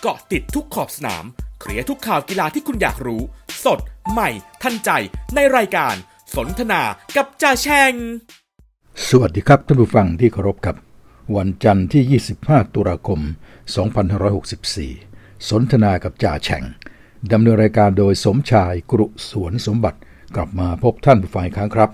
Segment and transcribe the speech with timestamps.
[0.00, 1.24] เกาะติดทุกขอบสนาม
[1.60, 3.22] เคลียร์ทุกข่าวกีฬาที่คุณอยากรู้
[3.64, 3.78] สด
[4.10, 4.30] ใหม่
[4.62, 4.90] ทันใจ
[5.34, 5.94] ในรายการ
[6.36, 6.82] สนทนา
[7.16, 7.92] กับจ่าแชง
[9.08, 10.76] สวัสดีครับท่านผู้ฟังที่เคารพครับ
[11.36, 13.20] วันจันทร์ที่ 25 ตุลาคม
[14.54, 16.62] 2564 สนทนากับจ่าแฉ่ง
[17.32, 19.98] ดำเนินรายการโดยสมชายกรุสวนสมบัติ
[20.34, 21.90] กลับมาพบท่านผู้ฟังอีกครั้งครับ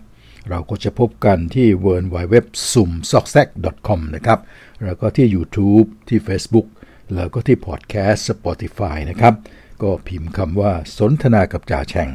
[0.50, 2.34] เราก็จะพบกันที่ w w w
[2.72, 3.46] s u m s o c k s a c
[3.86, 4.38] com นะครับ
[4.84, 6.66] แล้วก็ที่ YouTube ที่ Facebook
[7.14, 9.34] แล้วก็ที่พอดแคสต์ Spotify นะครับ
[9.82, 12.08] ก็พิมพ์คำว่าสนทนากับจ่าแฉ่ง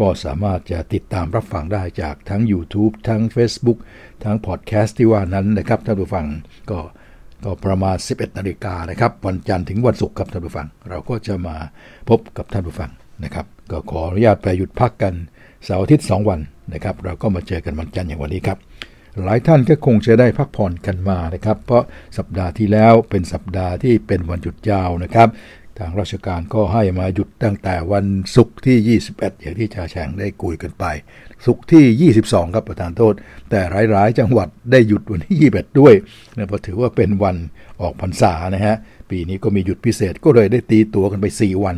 [0.00, 3.78] ก็สามารถจะติดตามรับฟังได้จากทั้ง YouTube ทั้ง Facebook
[4.24, 6.26] ทั้งพอดแคสต์ที่ว่านั้นนะครับท่านผู้ฟัง
[6.70, 6.78] ก็
[7.44, 11.56] ก็ประมาณ 11นาฬิกานะครับ วันจันทร์ถึงวันศุกร์ครับท่านผู้ฟัง เราก็จะมา
[12.08, 12.90] พบกับท่านผู้ฟัง
[13.24, 15.14] นะครับ ก็ขออนุญาตไปหยุดพักกัน
[15.64, 16.40] เสาร์อาทิตย์ 2 วัน
[16.72, 18.58] นะครับ เราก็มาเจอกันวันจันทร์อย่างวันนี้ครับ
[19.22, 21.84] หลายท่านก็คงจะได้พักผ่อนกันมานะครับ เพราะ
[22.18, 25.28] สัปดาห์ที่แล้วเป็นสัปดาห์ที่เป็นวันหยุดยาวนะครับ
[25.78, 28.06] ทางราชการก็ให้มาหยุดตั้งแต่วัน
[28.36, 30.84] ศุกร์ที่ 21 อย่างที่ชาแฉงได้คุยกันไป
[31.44, 33.14] ศุกร์ที่ 22 ครับประธานโทษ
[33.50, 35.94] แต่หลายๆ จังหวัดได้หยุดวันที่ 21 ด้วย
[36.36, 37.36] นะเพราะถือว่าเป็นวัน
[37.80, 38.76] ออกพรรษานะฮะ
[39.10, 41.76] ปีนี้ก็มีหยุดพิเศษก็เลยได้ตีตัวกันไป 4 วัน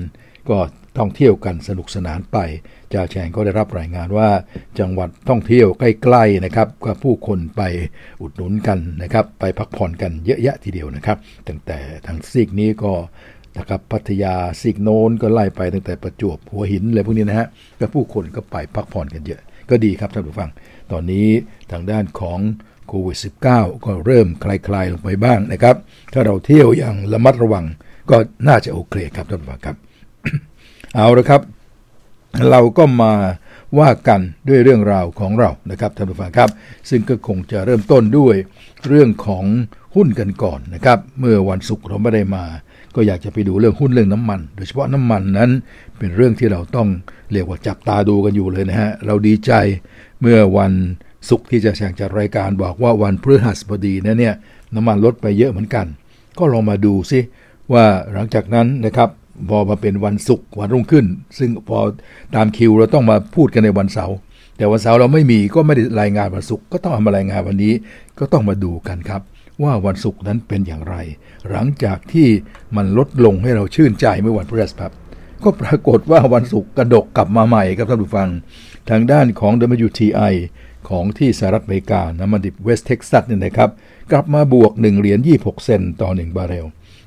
[0.48, 0.58] ก็
[0.98, 2.38] ท่องเที่ยวกันสนุกสนานไป
[2.92, 4.28] จ่าแฉงก็ได้รับรายงานว่า
[4.78, 7.62] จังหวัดท่องเที่ยวใกล้ๆนะครับก็ผู้คนไป
[8.20, 12.92] อุดหนุนกันนะครับ ไปพักผ่อนกันเยอะแยะทีเดียวนะครับ ตั้งแต่ทางซีกนี้ก็
[13.58, 17.48] นะครับพัทยาซีกโน้นก็ไล่ไปตั้งแต่ประจวบหัวหินอะไรพวกนี้นะฮะ
[17.80, 20.50] ก็ผู้คนก็ไปพักผ่อนกันเยอะ ก็ดีครับท่านผู้ฟัง
[20.92, 21.28] ตอนนี้
[21.72, 22.40] ทางด้านของ
[22.88, 23.18] โควิด
[23.50, 25.76] -19 ก็เริ่มคลายๆลงไปบ้างนะครับ
[26.12, 27.64] ถ้าเราเที่ยวอย่างระมัดระวัง
[28.10, 28.16] ก็
[28.48, 29.76] น่าจะโอเคครับท่านผู้ฟังครับ
[30.98, 31.42] เอาละครับ
[32.50, 33.12] เราก็มา
[33.78, 36.50] ว่ากันด้วยเรื่องราวของเรานะครับท่านผู้ฟังครับ
[36.90, 38.34] ซึ่งก็คงจะเริ่มต้นด้วย
[38.86, 39.44] เรื่องของ
[39.94, 42.44] หุ้นกันก่อนนะครับ เมื่อวันศุกร์เราไม่ได้มา
[42.94, 45.50] ก็อยากจะไปดูเรื่องหุ้นเรื่องน้ำมัน โดยเฉพาะน้ำมันนั้น
[45.98, 46.88] เป็นเรื่องที่เราต้อง
[47.32, 49.52] เรียกว่าจับตาดูกันอยู่เลยนะฮะเราดีใจ
[50.20, 50.72] เมื่อวัน
[51.28, 54.34] ศุกร์ที่จะแข่งจัดรายการบอกว่าวันพฤหัสบดีนะเนี่ย
[54.74, 55.86] น้ำมันลดไปเยอะเหมือนกัน
[56.38, 57.20] ก็ลองมาดูซิ
[57.72, 59.10] ว่าหลังจากนั้นนะครับ
[59.48, 61.06] พอมาเป็นวันศุกร์วันรุ่งขึ้น
[61.38, 61.78] ซึ่งพอ
[62.34, 64.16] ตามคิวเราต้องมาพูดกันในวันเสาร์
[64.56, 67.74] แต่วันเสาร์เราไม่มีก็ไม่ได้รายงานวันศุกร์ก็ต้องมารายงานวันนี้
[68.18, 69.22] ก็ต้องมาดูกันครับ
[69.62, 70.96] ว่าวันศุกร์นั้นเป็นอย่างไร
[71.50, 72.28] หลังจากที่
[72.76, 74.94] มันลดลงให้เราชื่นใจเมื่อวันพฤหัสบดี
[75.44, 78.28] ก็ปรากฏว่าวันศุกร์กระดกกลับมาใหม่ครับท่านผู้ฟัง
[78.90, 79.52] ทางด้านของ
[79.86, 80.34] WTI
[80.88, 83.70] ของที่สหรัฐอเมริกาน้ำมันดิบเวสต์เท็กซัสเนี่ยนะครับ
[84.12, 86.66] กลับมาบวก 1 เหรียญ26 เซนต์ต่อ 1 บาร์เรล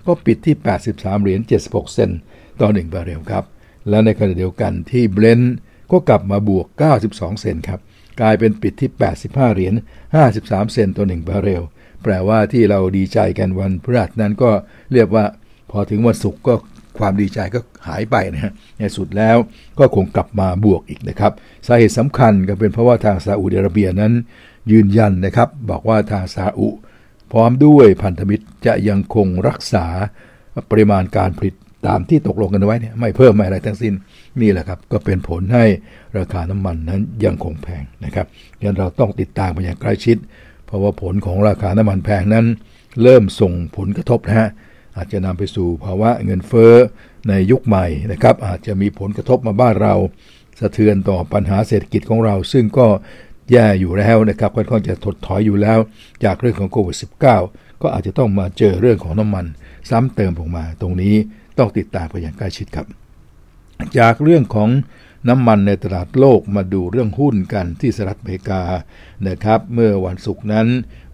[0.09, 0.56] ก็ปิดที่
[0.90, 2.20] 83 เหรียญ 76 เซนต์
[2.62, 3.44] ต่อ 1 บาร์เรลครับ
[3.90, 5.56] และในขณะเดียวกันที่เบรนท์
[5.92, 6.68] ก็กลับมาบวก
[7.03, 7.80] 92 เซนต์ครับ
[8.22, 8.90] กลายเป็นปิดที่
[9.22, 9.74] 85 เหรียญ
[10.24, 11.64] 53 เซนต์ต่อ 1 บาร์เรล
[12.03, 14.52] แปลว่าที่เราดีใจกันวันพฤหัสนั้นก็
[14.94, 15.25] เรียกว่า
[15.72, 16.53] พอถึงวันศุกร์ก็
[17.00, 19.38] ความดีใจก็หายไปนะฮะ ในสุดแล้ว
[19.80, 21.34] ก็คงกลับมาบวกอีกนะครับ
[21.68, 24.14] สาเหตุสำคัญก็เป็นเพราะว่าทางซาอุดิอาระเบียนั้น
[24.72, 26.68] ยืนยันนะครับ บอกว่าทางซาอุ
[27.31, 29.85] พร้อมด้วยพันธมิตรจะยังคงรักษา
[30.72, 31.56] ปริมาณการผลิต
[31.88, 33.94] ตามที่ตกลงกันไว้เนี่ยไม่เพิ่มไม่อะไรทั้งสิ้น
[34.41, 35.66] นี่แหละครับก็เป็นผลให้
[36.17, 38.28] ราคาน้ำมันนั้นยังคงแพงนะครับ
[38.63, 40.17] ยันเราต้องติดตามไปอย่างใกล้ชิด
[40.66, 42.45] เพราะว่าผลของราคาน้ำมันแพงนั้น
[43.03, 44.50] เริ่มส่งผลกระทบนะฮะ
[44.97, 46.73] อาจจะนำไปสู่ภาวะเงินเฟ้อ
[47.29, 49.96] ในยุคใหม่นะครับอาจจะมีผลกระทบมาบ้านเรา
[50.59, 52.88] สะเทือนต่อปัญหาเศรษฐกิจของเรา ซึ่งก็
[53.51, 55.79] แย่อยู่แล้วนะครับค่อนข้างจะถดถอยอยู่แล้ว
[56.23, 56.97] จากเรื่องของโควิด
[57.37, 59.45] -19 ก็อาจจะต้องมาเจอเรื่องของน้ำมัน
[59.89, 61.15] ซ้ำเติมลงมา ตรงนี้
[61.57, 62.87] ต้องติดตามไปอย่างใกล้ชิดครับ
[63.99, 64.69] จากเรื่องของ
[65.29, 68.61] น้ำมันในตลาดโลกมาดูเรื่องหุ้นกันที่สหรัฐอเมริกา
[69.27, 70.67] นะครับเมื่อวันศุกร์นั้น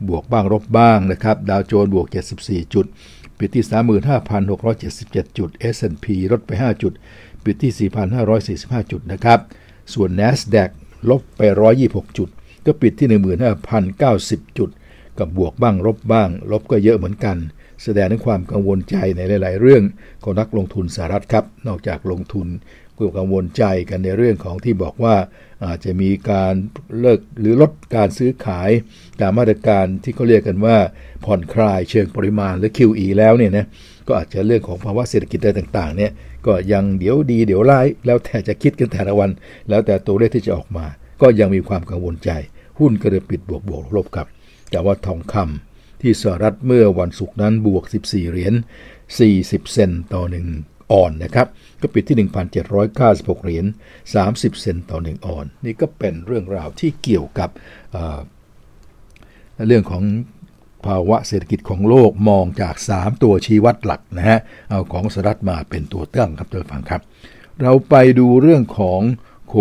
[0.07, 2.07] บวกบ้างลบบ้างนะครับดาวโจนส์บวก
[2.40, 2.85] 74 จุด
[3.38, 3.66] ปิดที่
[4.52, 6.94] 35,677 จุด S&P ลดไป 5 จุด
[7.44, 7.90] ปิดที่
[8.62, 9.40] 4,545 จุดนะครับ
[9.94, 10.69] ส่วน NASDAQ
[11.10, 11.42] ลบไป
[11.80, 12.30] 126 จุด
[12.66, 13.08] ก็ปิดที่
[13.84, 14.70] 15,090 จุด
[15.20, 17.38] กับบวกบ้างลบบ้าง ลบก็เยอะเหมือนกัน
[17.84, 19.84] แสดงถึงความกังวลใจในหลาย ๆ เรื่อง
[20.24, 22.47] ของนักลงทุนสหรัฐครับ นอกจากลงทุน
[22.97, 25.16] ก็กังวลใจกันในเรื่องของที่บอกว่า
[25.66, 26.53] อาจจะมีการ
[27.00, 28.70] เลิกหรือลดการซื้อขาย
[29.20, 30.78] ตามมาตรการที่เขาเรียกกันว่า
[31.26, 33.66] ผ่อนคลายเชิงปริมาณหรือ QE แล้วเนี่ยนะ
[34.08, 36.12] ก็อาจจะเรื่องของภาวะเศรษฐกิจอะไรต่างๆเนี่ย
[36.46, 39.29] ก็ยังเดี๋ยวดีเดี๋ยวร้ายแล้วแต่จะคิดกันแต่ละวัน
[39.70, 40.85] แล้วแต่ตัวเลขที่จะออกมา
[41.22, 42.32] ก็ยังมีความกังวลใจ
[42.79, 44.28] หุ้นก็เลยปิดบวกบวกลบครับ
[44.72, 48.53] แต่ว่าทองคำที่สหรัฐเมื่อวันศุกร์นั้นบวก 14 เหรียญ
[49.12, 50.47] 40 เซนต์ต่อหนึ่ง
[50.91, 51.47] ออนนะครับ
[51.82, 52.29] ก็ปิดที่
[52.82, 53.66] 1,796 เหรียญ
[54.14, 57.50] 30 เซนต์ต่อ 1 ออน นี่ก็เป็นเรื่องราวที่เกี่ยวกับ
[57.91, 60.03] เเรื่องของ
[60.85, 64.40] ภาวะเศรษฐกิจของโลกมองจาก 3 ตัวชี้วัดหลักนะฮะ
[64.70, 67.02] เอาของสหรัฐมาเป็นตัวตั้งครับท่านฟังครับ
[67.62, 69.02] เราไปดูเรื่องของ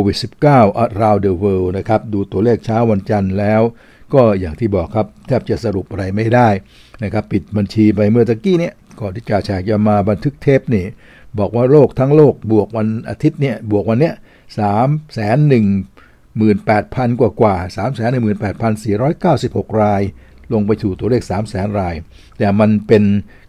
[0.06, 0.16] วิด
[0.50, 3.62] -19 around the world นะครับ ดูตัวเลขเช้าวันจันทร์แล้ว
[4.14, 6.48] ก็อย่างที่บอกครับ แทบจะสรุปอะไรไม่ได้
[7.02, 10.86] นะครับ ปิดบัญชีไปเมื่อตะกี้เนี่ยก่อนที่จ่าแฉกจะมาบันทึกเทปนี่
[11.38, 14.14] บอกว่าโลกทั้งโลกบวกวันอาทิตย์เนี่ย บวกวันเนี้ย
[14.58, 15.66] สามแสนหนึ่ง
[16.36, 20.02] หมื่นแปดพันกว่ากว่าสามแสนหนึ่งหมื่นแปดพันสี่ร้อยเก้าสิบหกราย
[20.52, 21.94] ลงไปสู่ตัวเลข3 0 0แสนราย
[22.38, 23.02] แต่มันเป็น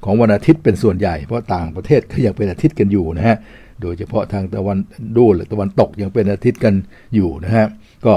[0.05, 3.37] ของวันอาทิตย์เป็นส่วนใหญ่ เพราะต่างประเทศก็ยังเป็นอาทิตย์กันอยู่นะฮะ
[3.81, 4.77] โดยเฉพาะทางตะวัน
[5.17, 6.73] ดูหรือตะวันตกยังเป็นอาทิตย์กัน
[7.15, 7.67] อยู่นะฮะ
[8.05, 8.13] ก็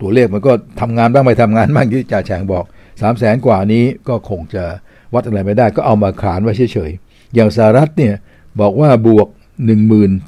[0.00, 2.64] ตัวเลขมันก็ทำงานบ้างไม่ทำงานบ้างที่จ่าแฉงบอก
[3.00, 4.64] 3 0 0แสนกว่านี้ก็คงจะ
[5.14, 8.14] วัดอะไรไม่ได้ก็เอามาขานไว้เฉยๆ อย่างสหรัฐเนี่ย
[8.60, 9.28] บอกว่าบวก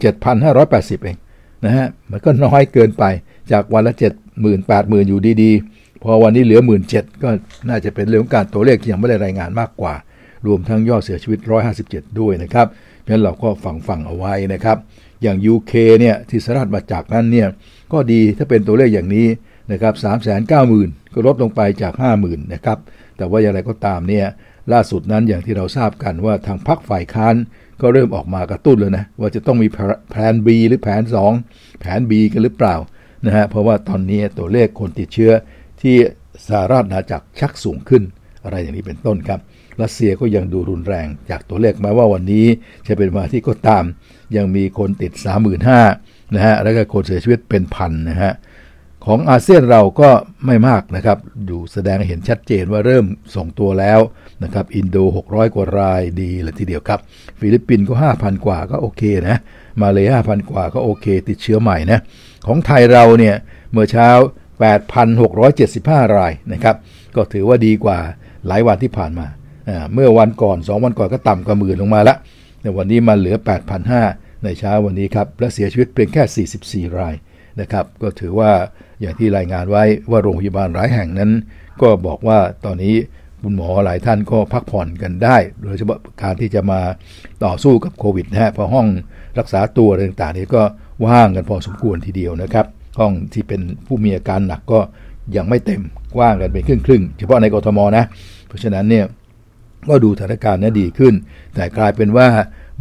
[0.03, 1.17] 17,580 เอง
[1.64, 3.05] นะฮะมันก็น้อยเกินไป
[3.53, 3.94] จากวันละ
[4.32, 6.61] 70,000 80,000 อยู่ดีๆ พอวันนี้เหลือ
[6.91, 7.29] 17,000 ก็
[7.69, 9.94] น่าจะเป็นเรื่องการตัวเลขที่ยังไม่ได้รายงานมากกว่า
[10.47, 11.38] รวมทั้งยอดเสียชีวิต
[11.81, 12.67] 157 ด้วยนะครับ
[13.09, 14.79] ราะฉะนั้นเราก็ฟังฟังเอาไว้นะครับ
[15.23, 17.49] อย่าง UK เนี่ยที่สหรัฐมาจากนั้นเนี่ย
[17.93, 19.27] ก็ดีถ้าเป็นตัวเลขอย่างนี้
[19.73, 19.95] นะครับ
[20.55, 22.79] 390,000ก็ลดลงไปจาก 50,000นะครับ
[23.17, 24.27] แต่ว่าอย่างไรก็ตามเนี่ย
[24.73, 27.35] ล่าสุดนั้นอย่างที่เราทราบกันว่าทางพรรคฝ่ายค้าน
[27.81, 29.69] ก็เริ่มออกมากระตุ้นเลยนะว่าจะต้องมี
[30.11, 31.03] แผน B หรือแผน
[31.41, 32.77] 2 แผน B กันหรือเปล่า
[33.27, 35.33] นะฮะเพราะว่าตอนนี้ตัวเลขคนติดเชื้อ
[35.83, 35.97] ที่
[36.49, 38.03] สหรัฐอาณาจักรชักสูงขึ้น
[38.45, 39.41] อะไรอย่างนี้เป็นต้นครับ
[39.83, 42.47] รัสเซียก็ยังดูรุนแรง จากตัวเลขแม้ว่าวันนี้
[42.87, 43.85] จะเป็นมาที่ก็ตาม
[44.37, 45.13] ยังมีคนติด
[45.75, 48.33] 35,000นะฮะแล้วก็คนเสียชีวิตเป็นพันนะฮะ
[49.07, 50.11] ของอาเซียนเราก็
[50.47, 51.19] ไม่มากนะครับ
[51.51, 53.05] ดูแสดงเห็นชัดเจนว่าเริ่ม
[53.35, 54.01] ทรงตัวแล้ว
[54.45, 54.97] นะครับ อินโด
[55.27, 57.01] 600 กว่ารายดีเลยทีเดียวครับ
[57.41, 59.37] ฟิลิปปินส์ก็ 5,000 กว่าก็โอเคนะ
[59.83, 61.99] มาเลย5,000 กว่าก็โอเค ติดเชื้อใหม่นะ
[62.47, 63.37] ของไทยเราเนี่ย
[63.73, 64.09] เมื่อเช้า
[64.95, 66.77] 8,675 รายนะครับ
[67.17, 67.99] ก็ถือว่าดีกว่า
[68.47, 69.27] หลายวันที่ผ่านมา
[69.94, 72.15] เมื่อวันก่อน 2 วันก่อนก็ต่ำกว่าหมื่นลงมาละ
[72.61, 73.37] แต่วันนี้มาเหลือ
[73.91, 77.15] 8,500 ในเช้าวันนี้ครับ และเสียชีวิตเพียงแค่ 44 ราย
[77.61, 78.50] นะครับ ก็ถือว่า
[79.00, 81.31] อย่างที่รายงานไว้ว่าโรงพยาบาลหลายแห่งนั้น
[81.82, 82.94] ก็บอกว่าตอนนี้
[83.43, 86.81] คุณหมอหลายท่านก็พักผ่อนกันได้ โดยเฉพาะการที่จะมา
[87.44, 88.87] ต่อสู้กับโควิดนะฮะเพราะห้อง
[89.38, 90.62] รักษาตัวต่างๆนี้ก็
[91.06, 92.67] ว่างกันพอสมควรทีเดียวนะครับ
[93.00, 94.81] ห้องที่เป็นผู้มีอาการหนักก็
[95.37, 95.82] ยังไม่เต็ม
[96.21, 98.05] ว่างกันเป็นครึ่งๆเฉพาะในกรทมนะ
[98.49, 99.05] เพราะฉะนั้นเนี่ย
[99.89, 101.15] ก็ดูสถานการณ์นั้นดีขึ้น
[101.55, 102.27] แต่กลายเป็นว่า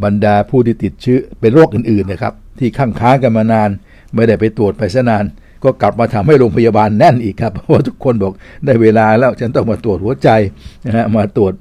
[0.04, 3.70] บรรดาผู้ที่ติดเชื้อเป็นโรคอื่นๆนะครับ ที่ข้างค้างกันมานาน
[4.16, 5.26] ไม่ได้ไปตรวจไปซะนาน
[5.64, 8.34] ก็กลับมาทำให้โรงพยาบาลแน่นอีกครับ เพราะว่าทุกคนบอก
[8.66, 10.30] ได้เวลาแล้วฉันต้องมาตรวจหัวใจ
[10.86, 11.54] นะฮะมาตรวจ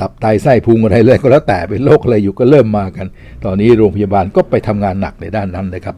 [0.00, 3.06] ตับไตไส้พุงอะไรเลยก็แล้วแต่เป็นโรคอะไรอยู่ก็เริ่มมากัน
[3.44, 5.96] ตอนนี้โรงพยาบาลก็ไปทำงานหนักในด้านนั้นนะครับ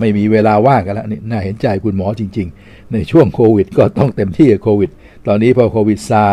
[0.00, 4.90] ไม่มีเวลาว่างกันแล้วนี่น่าเห็นใจคุณหมอจริง ๆ ในช่วงโควิด ก็ต้องเต็มที่กับโควิด
[5.26, 6.24] ตอนนี้พอโควิดซา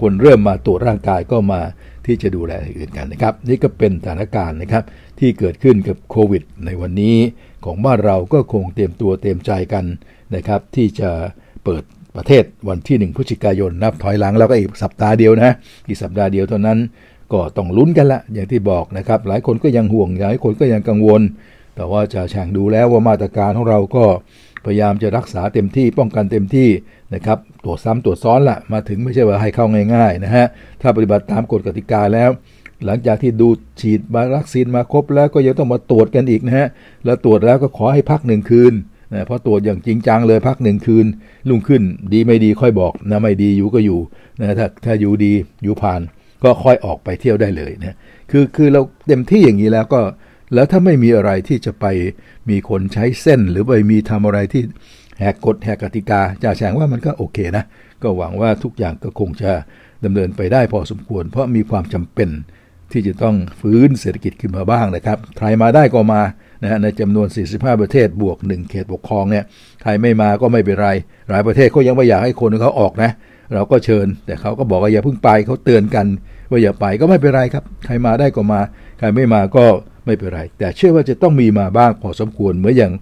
[0.00, 1.60] คนเริ่มมาตรวจร่างกายก็มา
[2.06, 4.84] ที่จะดูแลอื่นกันนะครับ นี่ก็เป็นสถานการณ์นะครับ
[5.18, 7.16] ที่เกิดขึ้นกับโควิด ในวันนี้
[7.64, 9.84] ของบ้านเราก็คงเตรียมตัวเตรียมใจกัน
[10.34, 11.10] นะครับ ที่จะ
[11.64, 11.82] เปิด
[12.16, 15.50] ประเทศวันที่ 1พฤศจิกายนนับถอยหลังแล้วก็อีกสัปดาห์เดียวนะ
[15.88, 16.78] อีกสัปดาห์เดียวเท่านั้น
[17.32, 21.22] ก็ต้องลุ้นกันละอย่างที่บอกนะครับ หลายคนก็ยังห่วงหลายคนก็ยังกังวล
[21.76, 24.04] แต่ว่าจะแข่งดูแล้วว่ามาตรการของเราก็
[24.64, 26.68] พยายามจะรักษาเต็มที่ป้องกันเต็มที่
[27.14, 30.46] นะครับตรวจซ้ำตรวจซ้อนละมาถึงไม่ใช่ว่าให้เข้าง่ายๆนะฮะ
[30.80, 32.30] ถ้าปฏิบัติตามกฎกติกาแล้ว
[32.86, 33.48] หลังจากที่ดู
[33.80, 34.00] ฉีด
[34.34, 36.68] วัคซีนมาครบแล้วก็ยังต้องมาตรวจกันอีกนะฮะ
[37.04, 38.72] แล้วตรวจแล้วก็ขอให้พักหนึ่งคืน
[39.12, 41.06] นะเพราะตรวจอย่างจริงจังเลยพักหนึ่งคืน
[41.48, 44.00] ลุ่งขึ้นดีไม่ดีค่อยบอกนะไม่ดีอยู่ก็อยู่
[44.40, 46.00] นะถ้าถ้าอยู่ดีอยู่ผ่าน
[46.44, 47.96] ก็ค่อยออกไปเที่ยวได้เลยนะ
[48.30, 50.00] คือคือเราเต็มที่อย่างนี้แล้วก็
[50.54, 51.86] แล้วถ้าไม่มีอะไรที่จะไป
[52.50, 54.62] มีคนใช้เส้นหรือไปมีทำอะไรที่
[55.20, 57.64] แหกกฎแหกกติกาจะแสงว่ามันก็โอเคนะ
[58.02, 59.52] ก็หวังว่าทุกอย่างก็คงจะ
[60.04, 62.30] ดำเนินไปได้พอสมควร เพราะมีความจำเป็น
[62.92, 66.22] ที่จะต้องฟื้นเศรษฐกิจขึ้นมาบ้างนะครับใครมาได้ก็มา
[66.62, 69.44] นะในจำนวน 45 ประเทศบวก 1 เขตปกครองเนี่ย
[69.82, 70.88] ใครไม่มาก็ไม่เป็นไร
[71.30, 73.10] หลายประเทศก็ยังไม่อยากให้คนเขาออกนะ
[73.54, 76.06] เราก็เชิญ แต่เขาก็บอกว่าอย่าเพิ่งไปเขาเตือนกัน
[76.50, 78.60] ว่าอย่าไปก็ไม่เป็นไรครับ ใครมาได้ก็มา
[78.98, 79.64] ใครไม่มาก็
[80.06, 82.92] ไม่เป็นไร แต่เชื่อว่าจะต้องมีมาบ้างพอสมควรเหมือนอย่าง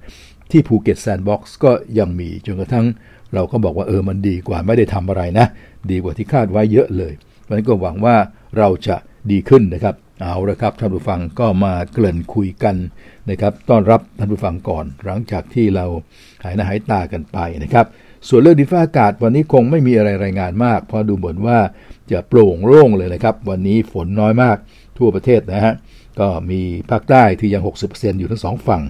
[0.53, 2.87] ที่ภูเก็ตแซนด์บ็อกซ์ก็ยังมีจนกระทั่ง
[3.35, 5.47] เราก็บอกว่าเออมันดีกว่าไม่ได้ทำอะไรนะ
[5.91, 8.17] ดีกว่าที่คาดไว้เยอะเลยเพราะนั้นก็หวังว่า
[8.59, 8.97] เราจะ
[9.31, 12.77] ดีขึ้นนะครับ เอาละครับท่านผู้ฟังก็มาเกริ่นคุยกัน
[13.31, 15.87] นะครับ ต้อนรับท่านผู้ฟังก่อน หลังจากที่เรา
[16.45, 17.87] หายหน้าหายตากันไปนะครับ
[18.29, 21.59] ส่วนเรื่องดินฟ้าอากาศวันนี้คงไม่มีอะไรรายงานมาก เพราะดูเหมือนว่า
[22.13, 24.57] จะโปร่งโล่งเลยนะครับ วันนี้ฝนน้อยมาก
[24.99, 25.75] ทั่วประเทศนะฮะ
[26.21, 28.83] ก็มีภาคใต้ที่ยัง 60%อยู่ทั้งสองฝั่ง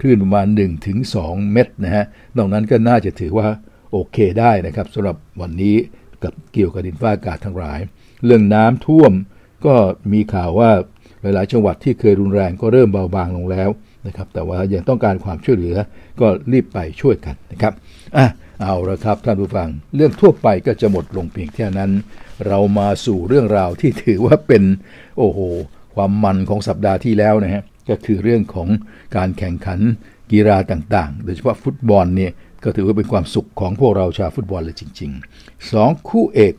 [0.00, 0.46] คลื่นประมาณ
[1.00, 2.04] 1-2 เมตรนะฮะ
[2.36, 3.46] นอกนั้นก็น่าจะถือว่า
[3.92, 5.76] โอเคได้นะครับสำหรับวันนี้
[6.22, 7.80] กับเกี่ยวกับดินฟ้าอากาศทั้งหลาย
[8.24, 9.12] เรื่องน้ำท่วม
[9.66, 9.74] ก็
[10.12, 10.70] มีข่าวว่า
[11.20, 13.68] หลาย ๆ จังหวัดที่เคยรุนแรงก็เริ่มเบาบางลงแล้ว
[14.06, 15.76] นะครับ แต่ว่ายังต้องการความช่วยเหลือ
[16.20, 17.72] ก็รีบไปช่วยกันนะครับ
[18.16, 18.26] อะ
[18.60, 21.90] เอาละครับท่านผู้ฟัง เรื่องทั่วไปก็จะหมดลงเพียงแค่นั้น
[22.46, 24.62] เรามาสู่เรื่องราวที่ถือว่าเป็น
[25.18, 25.38] โอ้โห
[25.94, 28.68] ความมันของสัปดาห์ที่แล้วนะฮะ ก็คือเรื่องของ
[29.16, 29.80] การแข่งขัน
[30.32, 32.32] กีฬาต่างๆ โดยเฉพาะฟุตบอลเนี่ย
[32.64, 36.54] ก็ถือว่าเป็นความสุขของพวกเราชาวฟุตบอลเลยจริงๆสองคู่เอก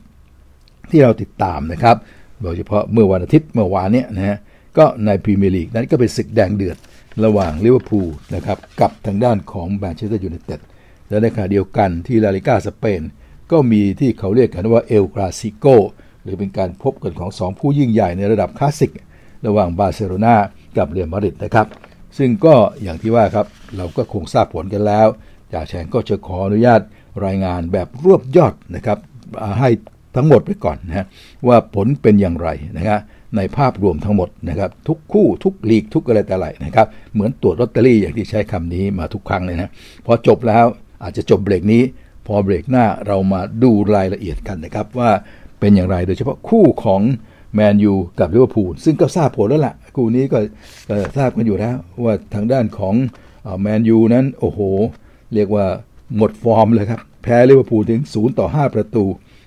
[0.89, 1.96] ที่เราติดตามนะครับ
[2.44, 4.38] โดยเฉพาะเมื่อวันอาทิตย์เมื่อวานเนี้ยนะฮะ
[4.77, 6.77] ก็ในพรีเมียร์ลีกนั้นก็เป็นศึกแดงเดือด
[7.25, 10.60] ระหว่างลิเวอร์พูลนะครับกับทางด้านของแมนเชสเตอร์ยูไนเต็ด
[11.10, 13.01] และในขณะเดียวกันที่ลาลิกาสเปน
[13.51, 15.65] ก็มีที่เขาเรียกกันว่าเอลกลาซิโก
[16.24, 18.91] หรือเป็นการพบกันของสองผู้ยิ่งใหญ่ในระดับคลาสสิก
[19.48, 20.36] ระหว่างบาร์เซโลนา
[20.77, 21.67] กับเรอัลมาดริดนะครับ
[22.17, 25.08] ซึ่งก็อย่างที่ว่าครับเราก็คงทราบผลกันแล้ว
[25.53, 26.82] จ่าแฉ่งก็จะขออนุญาต
[27.25, 28.98] รายงานแบบรวบยอดนะครับ
[29.60, 29.70] ให้
[30.15, 31.05] ทั้งหมดไปก่อนนะ
[31.48, 33.00] ว่าผลเป็นอย่างไรนะครับ
[33.36, 39.70] ในภาพรวมทั้งหมดนะครับ ทุกคู่ทุกลีกทุกอะไรแต่ไรนะครับ เหมือนตรวจลอตเตอรี่อย่างที่ใช้คำนี้มาทุกครั้งเลยนะ
[40.05, 40.65] พอจบแล้ว
[41.03, 41.84] อาจจะจบเบรกนี้
[42.27, 45.10] พอเบรกหน้าเรามาดูรายละเอียดกันนะครับ ว่า
[45.60, 47.01] เป็นอย่างไรโดยเฉพาะคู่ของ
[47.55, 50.39] แมนยูกับลิเวอร์พูลซึ่งก็ทราบผลแล้วละ่ะคู่นี้ก็
[51.17, 52.95] ทราบกันอยู่แล้วว่าทางด้านของ
[53.62, 54.59] แมนยูนั้นโอ้โห
[55.33, 55.65] เรียกว่า
[56.17, 59.05] หมดฟอร์มเลยครับ แพ้ลิเวอร์พูลถึง 0 ต่อ 5 ประตู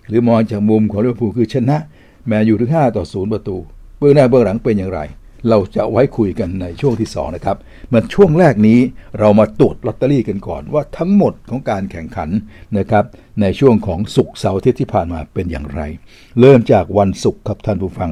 [0.09, 1.79] หรือมองจากมุมของลิเวอร์พูลคือชนะ
[2.27, 3.57] แมนยูถึง 5 ต่อ 0 ประตู
[3.99, 5.01] เบื้องหน้าเบื้องหลังเป็นอย่างไร
[5.49, 7.57] เราจะไว้คุยกันในช่วงที่ 2 นะครับ
[7.93, 8.79] ในช่วงแรกนี้
[9.19, 12.31] เรามาตรวจลอตเตอรี่กันก่อนว่าทั้งหมดของการแข่งขัน
[12.79, 13.05] นะครับ
[13.41, 15.81] ในช่วงของศุกร์เสาร์อาทิตย์ที่ผ่านมาเป็นอย่างไร
[16.41, 18.11] เริ่มจากวันศุกร์ครับท่านผู้ฟัง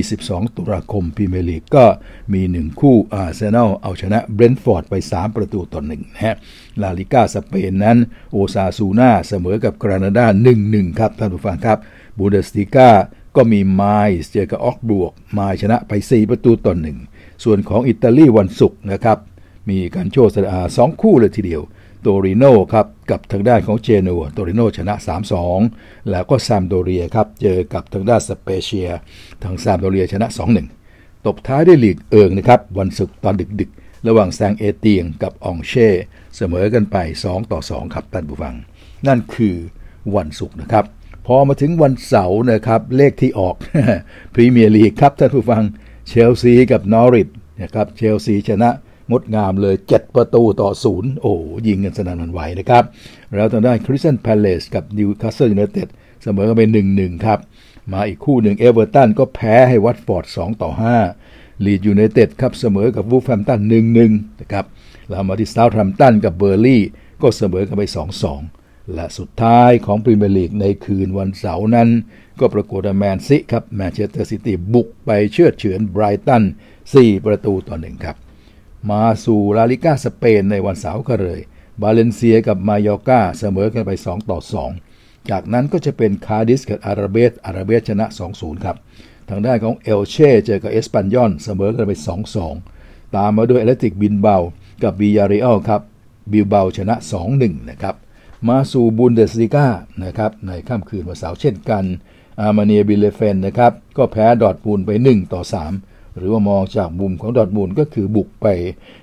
[0.00, 1.84] 22 ตุลาคมพรีเมียร์ลีกก็
[2.32, 6.36] มี 1 คู่อาร์เซนอลเอาชนะเบรนท์ฟอร์ดไป 3 ประตูต่อ1นะฮะ
[6.82, 7.98] ลาลิก้าสเปนนั้น
[8.32, 10.26] โอซาซูนาเสมอกับกรานาดา
[10.62, 11.78] 1-1 ครับท่านผู้ฟังครับ
[12.18, 12.90] บุนเดสลีกา
[13.36, 13.82] ก็มีไม
[14.22, 16.74] นซ์เจอกับเอาก์สบวร์กไมนซ์ชนะไป 4 ประตูต่อ
[17.08, 19.18] 1ส่วนของอิตาลีวันศุกร์นะครับ
[19.70, 21.62] มีกัลโช่เซเรียอาสองคู่เลยทีเดียว
[22.00, 24.94] โตริโนครับกับทางด้านของเจนัวโตริโนชนะ
[25.52, 28.88] 3-2 แล้วก็ซามพ์โดเรียครับเจอกับทางด้านสเปเชีย
[29.42, 30.26] ทางซามพ์โดเรียชนะ
[30.76, 35.88] 2-1 ตบท้ายด้วยลีกเอิงนะครับวันศุกร์ตอนดึกๆ ระหว่างแซงเอเตียงกับอองเช่
[36.36, 36.96] เสมอกันไป
[37.26, 38.54] 2 ต่อ 2 ครับท่านผู้ฟัง
[39.06, 39.56] นั่นคือ
[40.16, 40.84] วันศุกร์นะครับ
[41.26, 43.54] พอมาถึงวันเสาร์นะครับ เลขที่ออก
[44.34, 45.62] พรีเมียร์ลีกครับท่านผู้ฟัง
[46.08, 47.28] เชลซีกับนอริช
[47.62, 48.70] นะครับเชลซีชนะ
[49.10, 51.32] งดงามเลย 7 ประตูต่อศูนย์โอ้
[51.66, 52.84] ยิงกันสนั่นหวั่นไหวนะครับ
[53.36, 55.88] แล้วทางด้านคริสตัลพาเลซกับนิวคาสเซิลยูไนเต็ด
[56.22, 56.62] เสมอกันไป
[56.94, 57.38] 1-1ครับ
[57.92, 60.70] มาอีกคู่หนึ่งเอเวอร์ตันก็แพ้ให้วัตฟอร์ด 2 ต่อ
[61.18, 63.60] 5 ลีดส์ยูไนเต็ดครับเสมอกับวูล์ฟแฮมป์ตัน
[64.00, 64.64] 1-1นะครับ
[65.08, 66.82] แล้วมาที่เซาแธมป์ตันกับเบิร์นลีย์
[67.22, 67.82] ก็เสมอกันไป
[68.26, 68.61] 2-2
[68.94, 71.88] และสุดท้ายของพรีเมียร์ลีกในคืนวันเสาร์นั้น
[72.40, 76.42] ก็ปรากฏแมนซิครับแมนเชสเตอร์ซิตี้บุกไปเชือดเฉือนไบรตัน
[76.84, 78.16] 4 ประตูต่อ1ครับ
[78.90, 81.40] มาสู่ลาลิก้าสเปนในวันเสาร์ก็เลย
[81.82, 84.38] บาเลนเซียกับมายอร์กาเสมอกันไป 2 ต่อ
[84.84, 88.76] 2 จากนั้นก็จะเป็นคาดิสกับอาราเบสอาราเบสชนะ 2-0 ครับ
[89.28, 91.92] ทางด้านของเอลเช่เจอกับเอสปันยอนเสมอกันไป
[92.54, 94.38] 2-2 ตามมาด้วยแอธเลติกบิลเบา
[94.82, 95.80] กับบียาร์เรอัลครับ
[96.32, 96.94] บิลเบาชนะ
[97.32, 97.94] 2-1 นะครับ
[98.48, 99.66] มาสู่บุนเดสลีกา
[100.04, 101.84] นะครับในค่ำคืนวันเสาร์เช่นกัน
[102.40, 105.42] อาร์มีเนียบีเลเฟลด์นะครับก็แพ้ดอร์ตมุนด์ไป 1 ต่อ
[105.78, 108.46] 3 หรือว่ามองจากมุมของดอร์ตมุนด์ก็คือบุกไป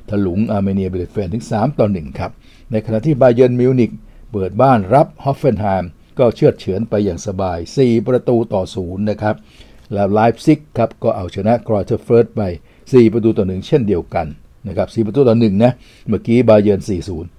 [0.09, 2.31] ถลุงอาร์มีเนียบีเลเฟลด์ถึง 3 ต่อ 1 ครับ
[2.71, 3.91] ในขณะที่บาเยร์นมิวนิก
[4.31, 9.35] เปิดบ้านรับฮอฟเฟนไฮม์ก็เชือดเฉือนไปอย่างสบาย 4 ประตูต่อ 0 นะครับ
[9.93, 12.41] แล้วไลป์ซิกครับก็เอาชนะกรอยเธอร์เฟือร์ธไป
[12.77, 14.27] 4 ประตูต่อ 1 เช่นเดียวกัน
[14.67, 15.71] นะครับ 4 ประตูต่อ 1 นะ
[16.07, 17.38] เมื่อกี้บาเยร์น4-0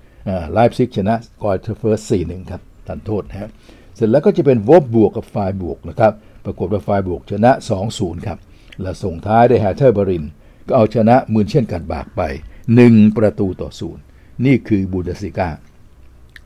[0.53, 3.51] ไลป์ซิกชนะกรอยเธอร์เฟือร์ธ4-1ครับทานโทษนะฮะ
[3.95, 6.13] เสร็จแล้วก็จะเป็นโวล์ฟสบวร์กกับไฟร์บวร์กนะครับ
[6.45, 7.51] ปรากฏว่าไฟร์บวร์กชนะ
[7.91, 8.39] 2-0 ครับ
[8.83, 10.25] และส่งท้ายด้วยแฮร์ธ่าเบอร์ลิน
[10.67, 12.23] ก็เอาชนะมึนเช่นกลัดบัคไป
[12.71, 14.03] 1 ประตูต่อศูนย์
[14.45, 15.49] นี่คือบุนเดสลีกา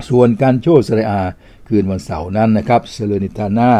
[0.08, 1.12] ส่วนกัลโช่เซเรียอา
[1.68, 3.70] คืนวันเสาร์นั้นนะครับซาแลร์นิตาน่า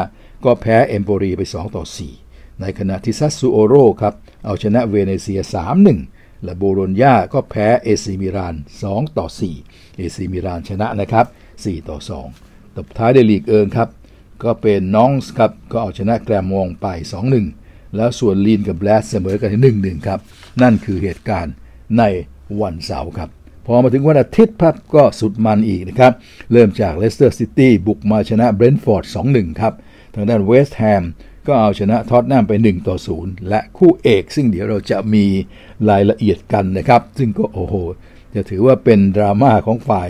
[0.45, 1.85] ก็แพ้เอ็มโปลีไป 2 ต่อ
[2.23, 5.41] 4 ในขณะที่ซัสซูโอโลครับเอาชนะเวเนเซีย
[5.93, 8.55] 3-1 และโบโลญญาก็แพ้เอซีมิลาน
[8.87, 9.27] 2 ต่อ
[9.61, 11.99] 4 เอซีมิลานชนะนะครับ 4 ต่อ
[12.37, 13.89] 2 ตบท้ายในลีกเอิงครับ
[14.43, 16.87] ก็เป็นน็องต์ครับ ก็เอาชนะแกลร์มงต์ไป
[17.43, 20.21] 2-1 แล้วส่วนลีลกับแบรสต์เสมอกันที่หนึ่งหนึ่งครับ
[20.63, 21.55] นั่นคือเหตุการณ์
[21.99, 22.03] ใน
[22.61, 23.29] วันเสาร์ครับ
[23.67, 26.13] พอมาถึงวันอาทิตย์ปั๊บก็สุดมันอีกนะครับ
[26.53, 29.75] เริ่มจากเลสเตอร์ซิตี้บุกมาชนะเบรนท์ฟอร์ด 2-1 ครับ
[30.15, 31.03] ทางด้านเวสต์แฮม
[31.47, 35.25] ก็เอาชนะท็อตแนมไป 1 ต่อ 0 และคู่เอก ซึ่งเดี๋ยวเราจะมี
[35.91, 37.75] รายละเอียดกันนะครับ ซึ่งก็โอ้โห
[38.35, 40.09] จะถือว่าเป็นดราม่าของฝ่าย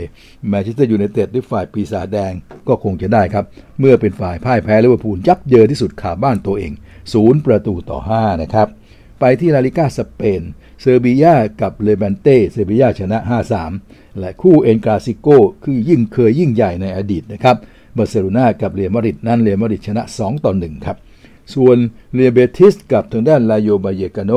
[0.49, 2.33] แมนเชสเตอร์ยูไนเต็ดหรือฝ่ายปีศาจแดง
[2.69, 3.45] ก็คงจะได้ครับ
[3.81, 6.73] เมื่อเป็นฝ่ายพ่ายแพ้ลิเวอร์พูลยับเยินที่สุดคาบ้านตัวเอง
[7.13, 8.69] ศูนย์ประตูต่อ 5 นะครับ
[9.21, 10.43] ไปที่ลาลิกาสเปน
[10.81, 11.25] เซอร์เบีย
[11.61, 13.19] กับเลบันเต้เซอร์เบียชนะ
[13.69, 15.29] 5-3 และคู่เอลกลาซิโก
[15.65, 17.57] คือยิ่งเคยยิ่งใหญ่ในอดีตนะครับ
[17.97, 20.97] บาร์เซโลนากับเรอัลมาดริดนั้นเรอัลมาดริดชนะ 2 ต่อ 1 ครับ
[21.55, 21.77] ส่วน
[22.15, 24.33] เรอัลเบติสกับทางด้านราโยบาเยกาโน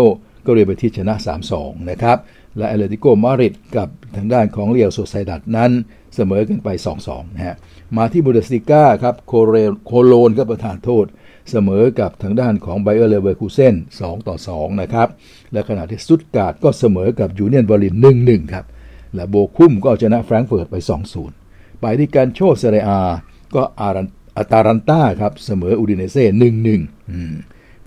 [0.46, 1.16] ก็เรอัลเบติสชนะ
[1.52, 2.18] 3-2 นะครับ
[2.58, 5.72] และแอตเลติโกมาดริดกับทางด้านของเรอัลโซเซียดาดนั้น
[6.16, 6.70] เสมอกันไป
[7.04, 7.56] 2-2 นะฮะ
[7.98, 11.06] มาที่บุนเดสลีกาครับโคโลญโคโลญก็ประทานโทษ
[11.52, 15.08] เสมอกับทางด้านของไบเออร์เลเวอร์คูเซน2ต่อ2นะครับ
[15.54, 17.96] และขณะที่สตุ๊ตการ์ทก็เสมอกับยูเนียนเบอร์ลิน
[18.26, 18.66] 1-1 ครับ
[19.16, 20.76] และโบคุ้มก็ชนะแฟรงก์เฟิร์ตไป
[21.30, 22.90] 2-0 ไปที่กัลโช่เซเรียอา
[23.56, 24.08] ก็อตาลัน
[24.38, 26.82] อตาลันต้าครับเสมออูดิเนเซ่หนึ่งหนึ่ง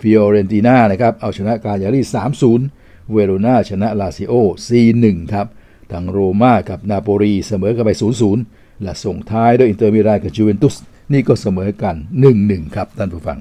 [0.01, 2.67] ฟิโอเรนติน่านะครับเอาชนะกายารีสามศูนย์
[3.13, 4.33] เวโรนาชนะลาซิโอ
[4.69, 5.47] สี่หนึ่งครับ
[5.93, 8.43] ทางโรม่ากับนาโปลีเสมอกันไปศูนย์ศูนย์
[8.83, 10.77] และส่งท้ายด้วยอินเตอร์มิลานกับจูเวนตุส
[11.13, 13.39] นี่ก็เสมอกันหนึ่งหนึ่งครับท่านผู้ฟัง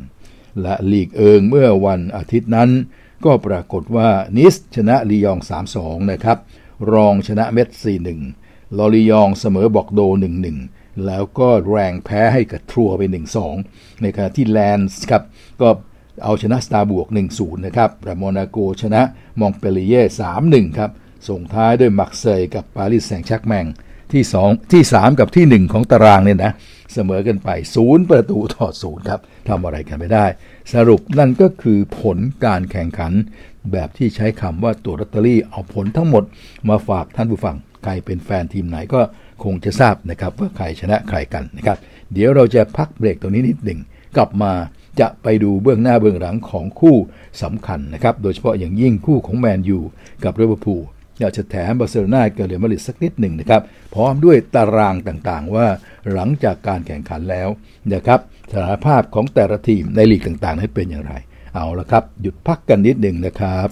[0.62, 2.70] และลีกเอิงเมื่อวันอาทิตย์นั้น
[3.26, 5.40] ก็ปรากฏว่านีซชนะลียอง
[5.76, 6.38] 3-2 นะครับ
[6.94, 7.68] ล็องส์ชนะเม็ตซ์
[8.24, 10.01] 4-1 ลอริยองต์เสมอบอร์กโดซ์
[10.54, 13.02] 1-1แล้วก็แร็งส์แพ้ให้กับทรัวส์ไป
[13.54, 15.24] 1-2 ในขณะที่แรนส์ครับ
[15.62, 15.70] ก็
[16.24, 19.02] เอาชนะสตราส์บูร์ก 1-0 นะครับแต่โมนาโกชนะ
[19.39, 20.01] มงต์เปลลิเยร์
[20.40, 20.92] 3-1 ครับ
[21.30, 23.66] ส่งท้ายด้วยมาร์กเซยกับปารีสแซงต์แชร์กแมง
[24.14, 26.52] ที่ 2 ที่ 3 กับที่ 1 ของตารางเนี่ยนะ
[26.94, 27.50] เสมอกันไป
[27.80, 30.26] 0 ประตูต่อ0ครับทำอะไรกันไม่ได้
[30.74, 33.14] สรุปนั่นก็คือผลการแข่งขัน
[33.72, 36.24] แบบที่ใช้คำว่าตัวลอตเตอรี่เอาผลทั้งหมด
[36.70, 39.02] มาฝากท่านผู้ฟัง ใครเป็นแฟนทีมไหนก็
[39.44, 41.78] คงจะทราบนะครับว่าใครชนะใครกันนะครับ
[42.14, 43.80] เดี๋ยวเราจะพักเบรกตรงนี้นิดหนึ่ง
[44.18, 44.52] กลับมา
[45.00, 46.98] จะไปดูเบื้องหน้าเบื้องหลังของคู่
[47.44, 49.79] สำคัญนะครับ โดยเฉพาะอย่างยิ่งคู่ของแมนยู
[50.24, 50.82] กับลิเวอร์พูล
[51.20, 53.62] อยากจะแถมบาร์เซโลนากับเรอัลมาดริดสักนิดหนึ่งนะครับ
[53.96, 55.68] พร้อมด้วยตารางต่างๆ ว่า
[56.13, 57.50] หลังจากการแข่งขันแล้ว
[57.94, 58.20] นะครับ
[58.51, 61.13] สถานภาพของแต่ละทีมในลีกต่างๆนั้เป็นอย่างไร
[61.56, 63.70] เอาละครับ หยุดพักกันนิดหนึ่งนะครับ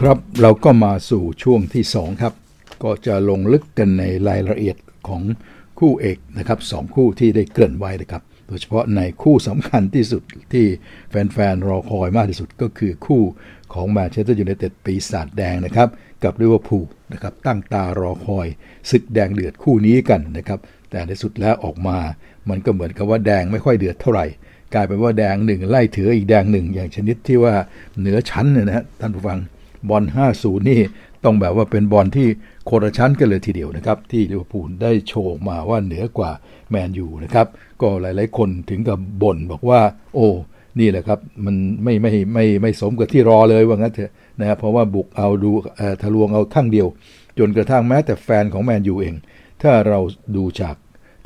[0.00, 2.32] ครับเราก็มาสู่ช่วงที่ 2 ครับ
[2.82, 4.76] ก็จะลงลึกกันในรายละเอียด
[5.08, 5.22] ของ
[5.78, 10.66] คู่เอกนะครับสองคู่ที่ได้เกริ่นไว้นะครับ โดยเฉพาะในคู่สำคัญที่สุดที่
[11.10, 13.22] แฟนๆรอคอยมากที่สุดก็คือคู่
[13.74, 15.88] ของแมนเชสเตอร์ยูไนเต็ดปีศาจแดงนะครับ
[16.24, 18.46] กับลิเวอร์พูลนะครับตั้งตารอคอย
[18.90, 20.58] ศึกแดงเดือดคู่นี้กันนะครับ
[20.90, 21.98] แต่ในสุดแล้วออกมา
[22.48, 24.26] มันก็เหมือนกับว่าแดงไม่ค่อยเดือดเท่าไหร่
[24.74, 27.54] กลายเป็นว่าแดงหนึ่งไล่ถลุงอีกแดงหนึ่งอย่างชนิดที่ว่า
[27.98, 29.38] เหนือชั้นเนี่ยนะฮะท่านผู้ฟัง
[29.88, 30.04] บอล
[30.36, 30.80] 50 นี่
[31.24, 32.28] ต้องแบบว่าเป็นบอลที่
[32.66, 36.30] โคตรชั้นกันเลยทีเดียวนะครับ ที่ลิเวอร์พูลได้โชว์มาว่าเหนือกว่า
[36.70, 37.46] แมนยูนะครับ
[37.80, 39.80] ก็หลายๆคนถึงกับบ่นบอกว่า
[40.14, 40.28] โอ้
[40.80, 45.50] นี่แหละครับ มันไม่ไม่ไม่ไม่สมกับที่รอเลยว่างั้นเถอะนะครับเพราะว่าบุกเอาดู
[46.02, 46.86] ทะลวงเอาข้างเดียว
[47.38, 49.14] จนกระทั่งแม้แต่แฟนของแมนยูเอง
[49.62, 49.98] ถ้าเรา
[50.36, 50.74] ดูจาก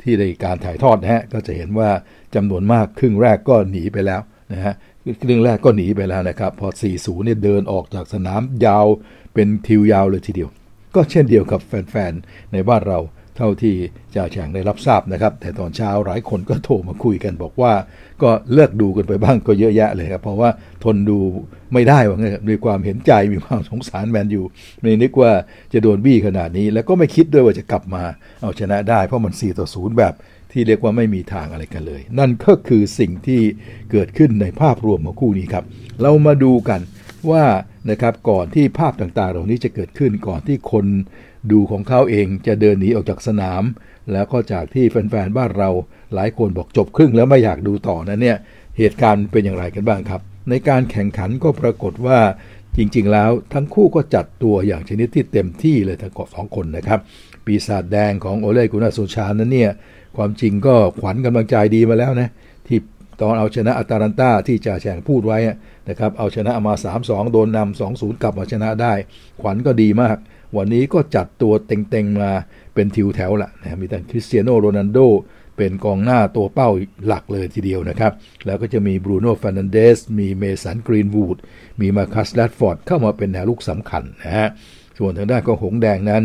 [0.01, 1.89] ที่ในการถ่ายทอดนะฮะก็จะเห็นว่า
[2.35, 4.21] จำนวนมากครึ่งแรกก็หนีไปแล้ว
[4.53, 4.73] นะฮะ
[5.21, 8.85] ครึ่งแรกก็หนีไปแล้วนะครับ พอ 4-0 เนี่ยเดินออกจากสนามยาว
[9.33, 10.49] เป็นทิวยาวเลยทีเดียว
[10.95, 12.99] ก็เช่นเดียวกับแฟนๆ ในบ้านเรา
[13.37, 13.75] เท่าที่
[14.15, 17.73] จ่าแฉงได้รับทราบนะครับ แต่ตอนเช้าหลายคนก็โทรมาคุยกันบอกว่า
[18.21, 20.49] ก็เลิกดูกันไปบ้างก็เยอะแยะเลยครับ เพราะว่า
[20.83, 21.17] ทนดู
[21.73, 24.41] ไม่ได้ว่างี้มีความเห็นใจมีความสงสารแมนยู
[24.79, 25.31] ไม่นึกว่า
[25.73, 28.03] จะโดนบี้ขนาดนี้ แล้วก็ไม่คิดด้วยว่าจะกลับมา
[28.41, 30.13] เอาชนะได้เพราะมัน4ต่อ0แบบ
[30.51, 33.41] ที่เรียกว่าไม่มีทางอะไรกันเลย นั่นก็คือสิ่งที่
[33.91, 35.65] เกิดขึ้นในภาพรวมของคู่นี้ครับ
[36.01, 36.81] เรามาดูกัน
[37.31, 37.45] ว่า
[37.89, 40.85] นะครับก่อนที่ภาพต่างๆ เหล่านี้จะเกิดขึ้นก่อนที่คน
[41.51, 43.63] ดูของเขาเองจะเดินหนีออกจากสนาม
[44.11, 45.69] แล้วก็จากที่แฟนๆบ้านเรา
[46.13, 48.37] หลายคนบอกจบครึ่งแล้วไม่อยากดูต่อนะเนี่ย
[48.77, 52.19] เหตุการณ์เป็นอย่างไรกันบ้างครับ ในการแข่งขันก็ปรากฏว่า
[52.77, 56.99] จริงๆ แล้วทั้งคู่ก็จัดตัวอย่างชนิดที่เต็มที่เลยทั้งสองคนนะครับ
[57.45, 59.71] ปีศาจแดงของโอเล่กุนนาร์โซลชานั้นเนี่ย
[60.17, 62.29] ความจริงก็ขวัญกำลังใจดีมาแล้วนะ
[62.67, 62.79] ที่
[63.21, 65.37] ตอนเอาชนะอตาลันตาที่จ่าแฉ่งพูดไว้
[65.89, 68.93] นะครับเอาชนะมา 3-2 โดนนำ2-0 กลับมาชนะได้
[69.41, 70.17] ขวัญก็ดีมาก
[70.57, 72.31] วันนี้ก็จัดตัวเต็งๆมา
[72.73, 74.99] เป็นทิวแถวละนะมีแต่คริสเตียโนโรนัลโด
[75.57, 76.69] เป็นกองหน้าตัวเป้า
[77.05, 78.11] หลักเลยทีเดียวนะครับ
[78.45, 81.37] แล้วก็จะมีบรูโน่แฟร์นันเดส มีเมสันกรีนวูด
[81.81, 84.49] มีมาคัสแรดฟอร์ดเข้ามาเป็นแนวรุกสำคัญนะฮะ
[84.97, 86.23] ส่วนทางด้านของหงส์แดงนั้น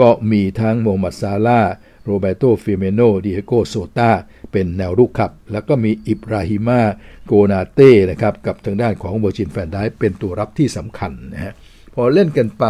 [0.00, 1.60] ก็มีทั้งโมฮัมเหม็ดซาลาห์
[2.04, 4.10] โรแบร์โตฟีร์มีโนดิโอโกโชตา
[4.52, 6.80] เป็นแนวรุกครับ แล้วก็มีอิบราฮิมา
[7.26, 11.52] โกนาเต้นะครับกับทางด้านของเวอร์จิลแฟนไดจ์คเป็นตัวรับที่สำคัญนะฮะ
[11.94, 12.64] พอเล่นกันไป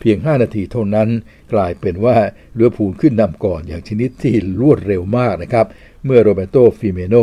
[0.00, 1.08] เพียง 5 นาทีเท่านั้น
[1.52, 2.16] กลายเป็นว่า
[2.54, 5.66] ลิเวอร์พูลขึ้นนำก่อนอย่างชนิดที่รวดเร็วมากนะครับ
[6.04, 7.14] เมื่อโรแบร์โตฟีร์มีโน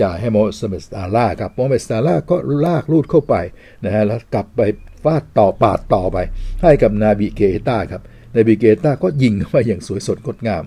[0.00, 3.34] จ่ายให้โมฮัมเหม็ดซาลาห์ครับโมฮัมเหม็ดซาลาห์ก็ลากลูดเข้าไป
[3.84, 4.60] นะฮะแล้วกลับไป
[5.04, 6.18] ฟาดต่อปาดต่อไป
[6.62, 8.02] ให้กับนาบิเกต้าครับ
[8.36, 10.62] นาบิเกต้าก็ยิงเข้าไปอย่างสวยสดงดงาม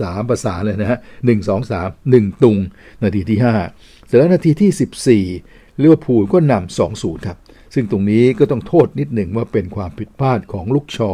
[0.00, 2.58] สามภาษาเลยนะฮะหนึ่งสองสามหนึ่งตุง
[3.02, 3.38] นาทีที่
[3.72, 7.38] 5เสร็จแล้วนาทีที่14ลิเวอร์พูลก็นำสองศูนย์ครับ
[7.74, 11.12] ซึ่งตรงนี้ก็ต้องโทษนิดหนึ่งว่าเป็นความผิดพลาดของลูกชอ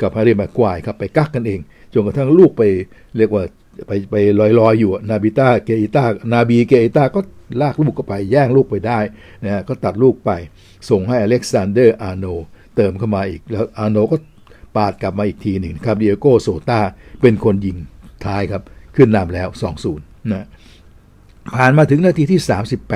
[0.00, 1.60] กับฮาริมาควายครับไปกักกันเอง
[1.92, 2.62] จนกระทั่งลูกไป
[3.16, 3.44] เรียกว่า
[3.88, 7.20] ไปไปลอยๆอยู่นาบิต้าเกอิต้านาบีเกอิต้าก็
[7.60, 8.98] ลากลูกก็ไปแย่งลูกไปได้
[9.44, 10.30] นะฮะก็ตัดลูกไป
[10.90, 12.26] ส่งให้อเล็กซานเดอร์อาร์โนลด์
[12.76, 14.16] เติมเข้ามาอีกแล้วอาร์โนลด์ก็
[14.76, 16.80] ปาดกลับมาอีกทีหนึ่งครับดิโอโกโชตา
[17.20, 17.76] เป็นคนยิง
[18.24, 18.62] ท้ายครับ
[18.96, 19.48] ขึ้นนำแล้ว
[19.90, 19.98] 2-0
[20.32, 20.46] นะ
[21.56, 22.40] ผ่านมาถึงนาทีที่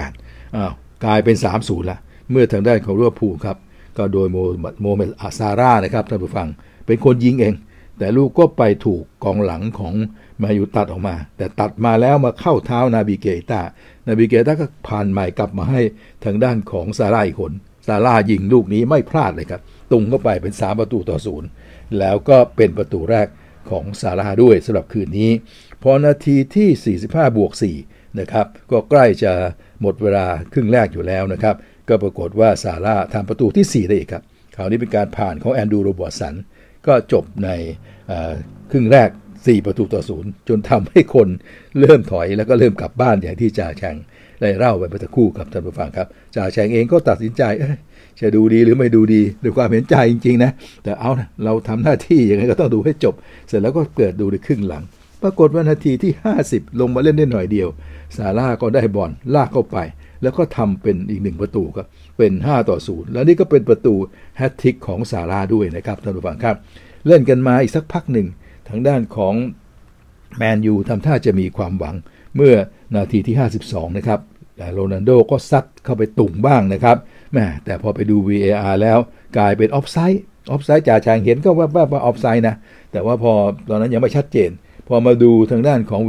[0.00, 0.72] 38อ้าว
[1.04, 1.98] กลายเป็น 3-0ละ
[2.30, 3.56] เมื่อทางด้านของลิเวอร์พูลครับ
[3.96, 4.36] ก็โดยโม
[4.82, 6.48] โมฮัมเหม็ดซาลาห์นะครับท่านผู้ฟัง
[6.86, 7.54] เป็นคนยิงเอง
[7.98, 9.94] แต่ลูกก็ไปถูกกองหลังของ
[10.42, 13.60] มาอยู่ตัดออกมา แต่ตัดมาแล้วมาเข้าเท้านาบิเกตา
[14.06, 15.80] นาบิเกตาก็ผ่านใหม่กลับมาให้
[16.24, 17.52] ทางด้านของซาร่าอีกคน
[17.86, 19.60] ซาร่ายิงลูกนี้ไม่พลาดเลยครับ
[19.92, 21.48] ตุงเข้าไปเป็น 3 ประตูต่อศูนย์
[21.98, 23.28] แล้วก็เป็นประตูแรก
[23.70, 25.30] ของซาร่าด้วยสำหรับคืนนี้
[25.82, 27.52] พอนาทีที่ 45 บวก
[27.86, 29.32] 4นะครับก็ใกล้จะ
[29.80, 31.56] หมดเวลาครึ่งแรกอยู่แล้วนะครับ
[31.88, 34.22] ก็ปรากฏว่าซาร่าทำประตูที่ 4 ได้อีกครับ
[34.56, 36.34] คราวนี้เป็นการผ่านของแอนดูโรบอสัน
[36.86, 37.50] ก็จบใน
[38.70, 41.28] ครึ่งแรก 4 ประตูต่อศูนย์จนทำให้คน
[41.80, 43.96] เริ่มถอยแล้วก็เริ่มกลับบ้านอย่างที่จ่าแชง
[44.40, 47.42] ได้เล่าไปเมื่อสักครู่ครับท่านผู้ฟังครับจ่าแชงเองก็ตัดสินใจ
[48.20, 50.50] จะดูดีหรือไม่ดูดีด้วยความเห็นใจจริงๆนะ
[50.84, 53.14] แต่เอานะเราทำหน้าที่ยังไงก็ต้องดูให้จบ
[53.48, 54.82] เสร็จแล้วก็เกิดดูในครึ่งหลัง
[55.22, 56.12] ปรากฏว่านาทีที่
[56.46, 57.68] 50 ลงมาเล่นได้หน่อยเดียว
[58.16, 59.76] ซาร่าก็ได้บอลลากเข้าไป
[60.22, 61.86] แล้วก็ทำเป็นอีกหนึ่งประตูครับ
[62.18, 63.94] เป็น 5 ต่อ 0 แล้วนี่ก็เป็นประตู
[64.36, 66.56] แฮตทิกของซาลาห์ด้วยนะครับท่านผู้ฟังครับ
[67.06, 68.26] เล่นกันมาอีกสักพักหนึ่ง
[68.68, 69.34] ทางด้านของ
[70.36, 71.94] แมนยูทำท่าจะมีความหวัง
[72.36, 72.54] เมื่อ
[72.94, 74.20] นาทีที่ 52 นะครับ
[74.72, 76.96] โรนัลโดก็ซัดเข้าไปตุ่งบ้างนะครับ
[77.34, 78.98] แหมแต่พอไปดู VAR แล้ว
[79.38, 82.54] กลายเป็นออฟไซด์ออฟไซด์จ่าแฉ่งเห็นก็ว่าว่าออฟไซด์นะ
[82.92, 83.32] แต่ว่าพอ
[83.68, 84.50] ตอนนั้นยังไม่ชัดเจน
[84.88, 86.00] พอมาดูทางด้านของ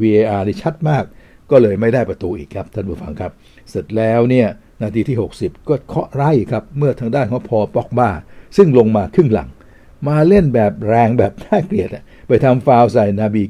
[0.00, 1.04] VAR ได้ชัดมาก
[1.50, 3.32] ก็เลยไม่ได้ประตูอีกครับท่านผู้ฟังครับ
[3.70, 4.48] เสร็จแล้วเนี่ย
[4.82, 8.10] นาทีที่ 60 ก็เคาะไร่ครับ เมื่อทางด้านของพอปอกบ้า
[8.56, 9.48] ซึ่งลงมาครึ่งหลัง
[10.08, 11.90] มาเล่นแบบแรงแบบน่าเกลียด
[12.28, 13.44] ไปทำฟาวใส่นาบี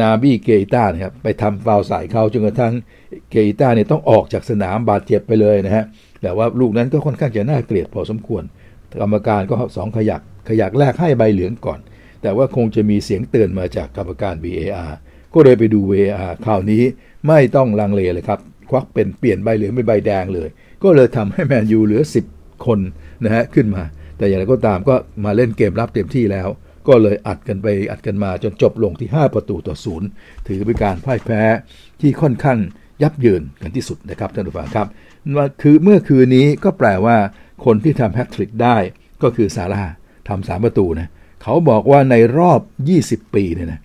[0.00, 2.72] นาบีเกต้านะครับไปทำฟาวใส่เขาจนกระทั่ง
[3.30, 5.84] เกต้าเนี่ยต้องออกจากสนามบาดเจ็บไปเลยนะฮะ
[6.22, 8.42] แต่ว่าลูกนั้นก็ค่อนข้างจะน่าเกลียดพอสมควร
[9.00, 11.80] กรรมการก็สองขยักขยักแรกให้ใบเหลืองก่อน
[12.22, 14.92] แต่ว่าคงจะมีเสียงเตือนมาจากกรรมการ VAR
[15.34, 16.82] ก็เลยไปดู VAR คราวนี้
[17.28, 20.48] ไม่ต้องลังเลเลยครับ ควักเป็นเปลี่ยนใบเหลืองเป็นใบแดงเลย
[20.82, 22.78] ก็เลยทำให้แมนยูเหลือ 10 คน
[23.24, 23.82] นะฮะขึ้นมา
[24.18, 26.48] แต่อย่างไรก็ตามก็มาเล่นเกมรับเต็มที่แล้ว
[26.88, 30.08] ก็เลยอัดกันไปอัดกันมาจนจบลงที่ 5 ประตูต่อศูนย์
[30.48, 31.42] ถือเป็นการพ่ายแพ้
[32.00, 32.58] ที่ค่อนข้าง
[33.02, 34.86] ยับเยินกันที่สุดนะครับท่านผู้ฟังครับ
[35.62, 37.16] คือเมื่อคืนนี้ก็แปลว่า
[37.64, 38.76] คนที่ทำแฮตทริกได้
[39.22, 39.84] ก็คือซาร่า
[40.28, 41.08] ทำสามประตูนะ
[41.42, 42.60] เขาบอกว่าในรอบ
[42.98, 43.80] 20 ปีเนี่ยนะ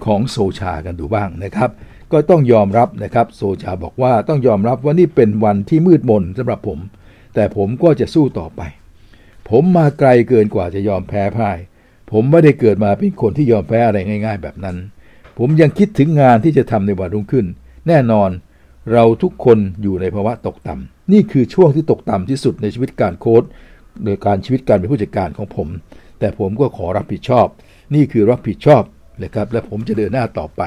[0.06, 1.70] ของโซชากันดูบ้างนะครับ
[2.12, 6.80] ก็ต้องยอมรับนะครับโซชาบอกว่าต้องยอมรับว่านี่เป็นวันที่มืดมนสำหรับผม
[7.36, 8.62] แต่ผมก็จะสู้ต่อไป
[9.50, 11.58] ผมมาไกลเกินกว่าจะยอมแพ้พ่าย
[12.12, 14.78] ผมไม่ได้เกิดมาเป็นคนที่ยอมแพ้อะไรง่าย ๆ แบบนั้น
[15.38, 17.46] ผมยังคิดถึงงานที่จะทำในวันรุ่งขึ้น
[17.88, 18.30] แน่นอน
[18.94, 23.44] เราทุกคนอยู่ในภาวะตกต่ำนี่คือช่วงที่ตกต่ำที่สุดในชีวิตการโค้ด
[24.04, 25.68] โดยการชีวิตการเป็นผู้จัดการของผม
[26.20, 27.48] แต่ผมก็ขอรับผิดชอบ
[27.96, 28.84] นี่คือรับผิดชอบ
[29.24, 30.62] นะครับและผมจะเดินหน้าต่อไป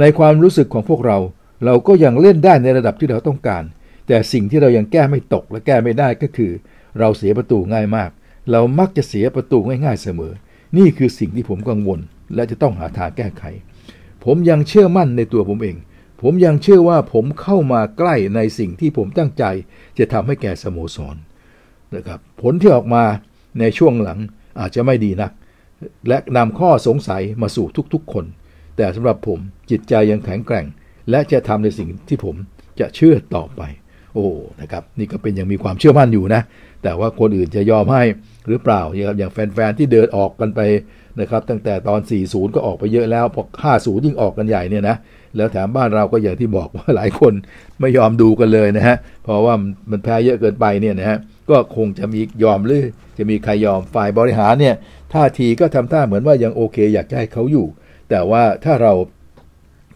[0.00, 1.18] ในความรู้สึกของพวกเรา
[1.64, 3.62] เราก็ยังเล่นได้ในระดับที่เราต้องการ
[4.08, 6.52] แต่สิ่งที่เรายังแก้ไม่ตกและแก้ไม่ได้ก็คือ
[6.98, 8.10] เราเสียประตูง่ายมาก
[8.50, 10.32] เรามักจะเสียประตูง่ายๆเสมอ
[10.78, 12.00] นี่คือสิ่งที่ผมกังวล
[12.34, 13.44] และจะต้องหาทางแก้ไข
[14.24, 15.76] ผมยังเชื่อมั่นในตัวผมเอง
[16.22, 19.44] ผมยังเชื่อว่าผมเข้ามาใกล้ในสิ่งที่ผมตั้งใจ
[19.98, 21.16] จะทำให้แก่สโมสร
[21.96, 23.04] นะครับ ผลที่ออกมา
[23.60, 24.18] ในช่วงหลัง
[24.60, 25.32] อาจจะไม่ดีนัก
[26.08, 28.24] และนำข้อสงสัยมาสู่ทุกๆคน
[28.76, 29.38] แต่สำหรับผม
[29.70, 30.66] จิตใจยังแข็งแกร่ง
[31.10, 32.34] และจะทำในสิ่งที่ผม
[32.80, 33.62] จะเชื่อต่อไป
[34.14, 34.26] โอ้
[34.60, 36.42] นะครับ นี่ก็เป็นยังมีความเชื่อมั่นอยู่นะ
[36.82, 38.02] แต่ว่าคนอื่นจะยอมให้
[38.48, 40.60] หรือเปล่าอย่างอย่างแฟนๆที่เดินออกกันไป
[41.20, 43.42] นะครับตั้งแต่ตอน 40 ก็ออกไปเยอะแล้วพอ
[43.74, 44.96] 50 ยิ่งออกกันใหญ่เนี่ยนะ
[45.36, 47.32] แล้วแถมบ้านเราก็อย่างที่บอกว่าหลายคน
[47.80, 49.54] ไม่ยอมดูกันเลยนะฮะเพราะว่า
[49.90, 51.18] มันแพ้เยอะเกินไปเนี่ยนะฮะ
[51.50, 52.84] ก็คงจะมียอมหรือ
[53.18, 54.74] จะมีใครยอมฝ่ายบริหารเนี่ย
[55.12, 57.66] ท่าทีก็ทำท่าเหมือนว่ายังโอเค อยากให้เขาอยู่
[58.10, 58.92] แต่ว่าถ้าเรา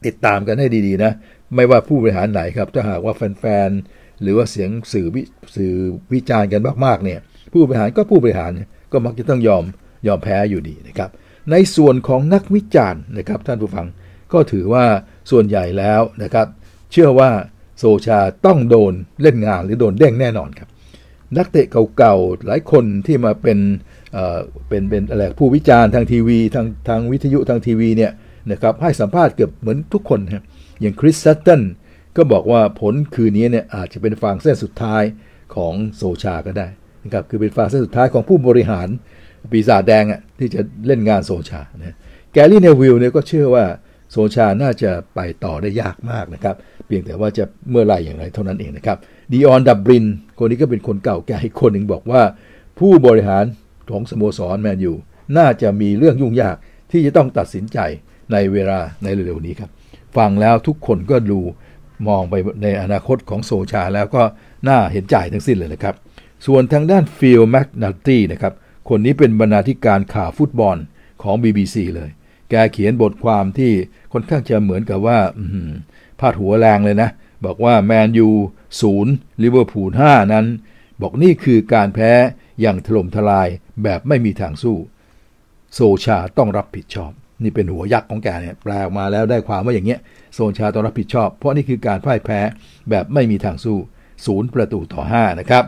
[0.07, 1.13] ติดตามกันให้ดีๆนะ
[1.55, 5.07] ไม่ว่าผู้บริหารไหนครับถ้าหากว่าแฟนๆหรือว่าเสียงสื่อ
[5.57, 5.73] สื่อ
[6.13, 7.21] วิจารณ์กันมากๆเนี่ย
[7.57, 8.53] ผู้บริหารก็ผู้บริหาร
[8.93, 9.65] ก็มักจะต้องยอม
[10.07, 11.11] ยอมแพ้อยู่ดีนะครับ
[11.51, 13.87] ในส่วนของนักวิจารณ์นะครับท่านผู้ฟัง
[14.33, 14.85] ก็ถือว่า
[15.31, 16.47] ส่วนใหญ่แล้วนะครับ
[16.93, 17.31] เชื่อว่า
[17.79, 18.93] โซชาต้องโดน
[19.23, 20.69] เล่นงานหรือโดนเด้งแน่นอนครับ
[21.37, 21.67] นักเตะ
[21.97, 23.59] เก่าๆหลายคนที่มาเป็น
[24.13, 24.39] เอ่อ
[24.69, 28.13] เป็นเป็นอะไรผู้วิจารณ์ทางทีวีทางทางวิทยุทางทีวีเนี่ย
[28.51, 30.45] นะครับให้สัมภาษณ์เกือบเหมือนทุกคนครับ
[30.81, 31.63] อย่างคริสซัตตัน
[32.17, 35.03] ก็บอกว่าผลคืนนี้เนี่ยอาจจะเป็นฟางเส้นสุดท้าย
[35.55, 36.69] ของโซลชาก็ได้
[37.07, 38.89] นะครับคือเป็นฟางเส้นสุดท้ายของผู้บริหาร
[39.53, 41.97] ปีศาจแดงอะที่จะเล่นงานโซลชานะ
[42.33, 43.65] แกรี่เนวิลล์เนี่ยก็เชื่อว่า
[44.11, 46.55] โซลชาน่าจะไปต่อได้ยากมากนะครับ
[46.87, 48.99] เพียงแต่ว่าจะเมื่อไรอย่างไรเท่านั้นเองนะครับ
[49.33, 50.05] ดิออนดับลิน
[50.39, 52.23] คนนี้ก็เป็นคนเก่าแก่อีกคนหนึ่งบอกว่า
[52.79, 53.45] ผู้บริหาร
[53.91, 54.93] ของสโมสรแมนยู
[55.39, 56.57] น่าจะมีเรื่องยุ่งยาก
[56.91, 57.79] ที่จะต้องตัดสินใจ
[58.33, 59.71] ในเวลาในเร็วๆนี้ครับ
[60.17, 61.41] ฟังแล้วทุกคนก็ดู
[62.09, 64.23] มองไปในอนาคตของโซลชาแล้วก็
[64.69, 65.95] น่าเห็นใจทั้งสิ้นเลยนะครับ
[66.47, 68.55] ส่วนทางด้านฟิลแม็คนัลตี้นะครับ
[68.89, 70.77] คนนี้เป็นบรรณาธิการข่าวฟุตบอล
[71.23, 72.11] ของ BBC เลย
[72.51, 73.73] แกเขียนบทความที่
[74.13, 75.19] ค่อนข้างจะเหมือนกับว่า
[76.21, 77.11] พาดหัวแรงเลยนะ
[77.45, 78.29] บอกว่าแมนยู
[78.81, 80.47] ศูนย์ลิเวอร์พูลห้านั้น
[81.03, 82.13] บอกนี่คือการแพ้
[82.61, 83.49] อย่างถล่มทลาย
[83.83, 84.77] แบบไม่มีทางสู้
[85.75, 90.01] โซชาต้องรับผิดชอบ นี่เป็นหัวยักษ์ของแกเนี่ยแปลออกมาแล้วได้ความว่าอย่างเงี้ย
[90.35, 92.41] โซชาต้องรับผิดชอบ เพราะนี่คือการพ่ายแพ้
[92.91, 93.79] แบบไม่มีทางสู้
[94.27, 95.65] ศูนย์ประตูต่อ 5 นะครับ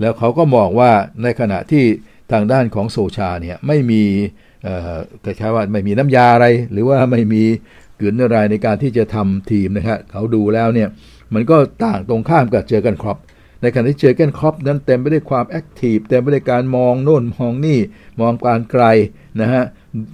[0.00, 1.84] แล้วเขาก็มองว่าในขณะที่
[2.32, 4.02] ทางด้านของโซชาเนี่ยไม่มี
[5.22, 7.42] แต่ใช้ว่าไม่มีน้ำยาอะไร หรือว่าไม่มี
[8.00, 10.88] กลืนอะไรในการที่จะทำทีมนะครับเขาดูแล้วเนี่ย
[11.34, 13.18] มันก็ต่างตรงข้ามกับเจอร์เก้นคล็อปป์
[13.62, 17.78] ในขณะที่เจอร์เก้นคล็อปป์นั้นเต็มไปด้วยความ active เต็มไปด้วยการมองโน่นมองนี่
[18.20, 18.84] มองการไกล
[19.40, 19.64] นะฮะ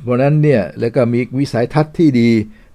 [0.02, 2.30] เพราะนั้นเนี่ยแล้วก็มีวิสัยทัศน์ที่ดี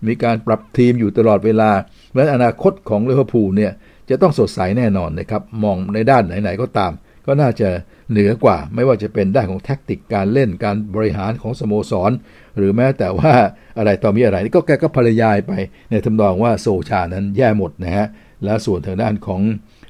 [0.08, 1.72] มีการปรับทีมอยู่ตลอดเวลา
[2.10, 3.72] เพราะอนาคตของลิเวอร์พูลเนี่ย
[4.10, 6.92] จะต้องสดใสแน่นอนนะครับ มองในด้านไหนๆก็ตาม
[7.26, 7.70] ก็น่าจะ
[8.12, 12.12] เหนือกว่า ไม่ว่าจะเป็นด้านของแท็กติกการเล่นการบริหารของสโมสร
[12.58, 13.34] หรือแม้แต่ว่า
[13.78, 15.52] อะไรต่อมีอะไรนี่ก็แกก็บรรยายไป
[15.90, 18.08] ในทำนองว่าโซชานั้นแย่หมดนะฮะ
[18.44, 19.42] และส่วนทางด้านของ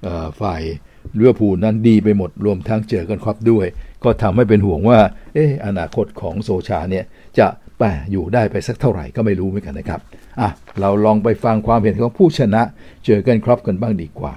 [0.05, 0.07] อ
[0.41, 0.61] ฝ่าย
[1.15, 3.67] เรือพูนั้นดีไปหมดรวมทั้งเจอกันครอบด้วย
[4.03, 4.99] ก็ทำให้เป็นห่วงว่า
[5.33, 7.05] เอออนาคตของโซชาเนี่ย
[7.39, 7.47] จะ
[7.83, 9.99] แปอยู่ได้ไปสักเท่าไหร่ก็ไม่รู้เหมือนกันนะครับ
[10.41, 12.61] อะเราลองไปฟังความเห็นของผู้ชนะ
[13.05, 14.33] เจอกันครอบกันบ้างดีกว่า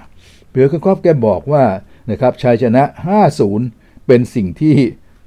[0.49, 1.63] เผือกันครอบแกบอกว่า
[2.11, 2.83] นะครับชัยชนะ
[3.45, 4.75] 5-0 เป็นสิ่งที่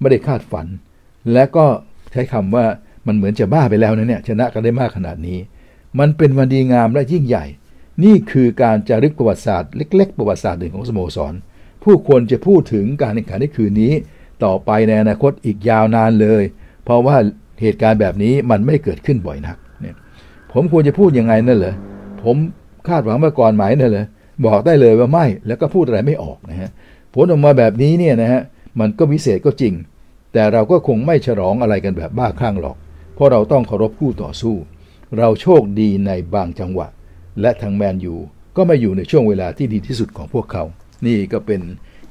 [0.01, 0.67] ไม่ได้คาดฝัน
[1.33, 1.67] และก็
[2.13, 2.65] ใช้คำว่า
[3.07, 5.39] มันเหมือนจะบ้าไปแล้วนะเนี่ยชนะกันได้มากขนาดนี้
[5.99, 7.45] มันเป็นวันดีงามและยิ่งใหญ่
[8.05, 11.35] นี่คือการจารึกประวัติศาสตร์เล็ก ๆ ประวัติศาสตร์หนึ่งของสโมสร
[11.83, 13.93] ผู้ควรจะพูดถึงการแข่งขันในคืนนี้
[14.45, 16.43] ต่อไปในอนาคตอีกยาวนานเลย
[16.85, 17.17] เพราะว่า
[17.61, 19.97] เหตุการณ์แบบนี้มันไม่เกิดขึ้นบ่อยนักเนี่ย
[20.53, 21.75] ผมควรจะพูดยังไงนั่นเหรอ
[22.23, 22.37] ผม
[22.89, 24.07] คาดหวังมาก่อนไหมนั่นเหรอ
[24.47, 26.71] บอกได้เลยว่าไม่แล้วก็พูดอะไรไม่ออกนะฮะ
[27.15, 28.41] ผลออกมาแบบนี้เนี่ยนะฮะ
[28.81, 29.75] มันก็พิเศษก็จริง
[30.33, 32.77] แต่เราก็คงไม่ฉลองอะไรกันแบบบ้าคลั่งหรอก
[33.15, 34.57] เพราะเราต้องเคารพคู่ต่อสู้
[35.19, 36.89] เราโชคดีในบางจังหวะ
[37.41, 38.15] และทางแมนยู
[38.57, 40.65] ก็มาอยู่ในช่วงเวลาที่ดีที่สุดของพวกเขา
[41.07, 41.61] นี่ก็เป็น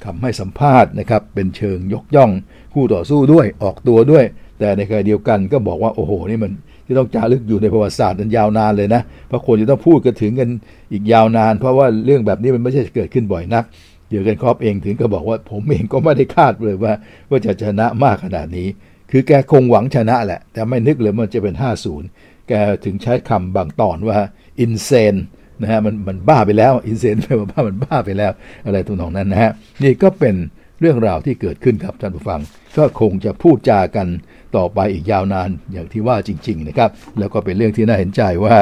[0.04, 2.32] คำให้สัมภาษณ์นะครับเป็นเชิงยกย่อง
[2.74, 4.26] คู่ต่อสู้ด้วยออกตัวด้วย
[4.60, 6.52] แต่ในขณะเดียวกันก็บอกว่าโอ้โหนี่มัน
[6.86, 10.50] ที่ต้องจารึกอยู่ในประวัติศาสตร์นั้นยาวนานเลยนะเพราะคนจะต้องพูดกันถึงกัน
[10.92, 13.64] อีกยาวนาน เพราะว่าเรื่องแบบนี้มันไม่ใช่เกิดขึ้นบ่อยนัก
[14.10, 16.94] เดียวกันครอบเองถึงก็บอกว่าผมเองก็ไม่ได้คาดเลยว่า
[17.30, 18.68] ว่าจะชนะมากขนาดนี้
[19.12, 21.56] คือแกคงหวังชนะแหละ แต่ไม่นึกเลยมันจะเป็น
[22.02, 22.54] 50 แก
[22.86, 24.18] ถึงใช้คำบางตอนว่า
[24.64, 25.20] insane
[25.62, 28.32] นะฮะมันมันบ้าไปแล้ว insane แปลว่าบ้ามันบ้าไปแล้ว
[28.66, 29.52] อะไรตัวน้องนั้นนะฮะ
[29.84, 30.36] นี่ก็เป็น
[30.82, 32.40] เรื่องราวที่เกิดขึ้นครับท่านผู้ฟัง
[32.78, 34.08] ก็คงจะพูดจากัน
[34.58, 38.58] ต่อไปอีกยาวนานอย่างที่ว่าจริง ๆ นะครับ แล้วก็เป็นเรื่องที่น่าเห็นใจว่า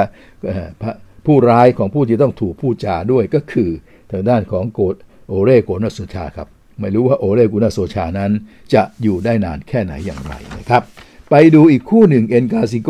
[1.25, 3.69] ผู้ร้ายของผู้ที่ต้องถูกพูดจาด้วยก็คือ
[4.11, 4.95] ทางด้านของโกด
[5.27, 6.47] โอเรโกนาโซชาครับ
[6.79, 8.31] ไม่รู้ว่าโอเรโกนาโซชานั้น
[8.73, 10.81] จะอยู่ได้นานแค่ไหนอย่างไรนะครับ
[11.29, 12.89] ไปดูอีกคู่หนึ่งเอ็นกาซิโก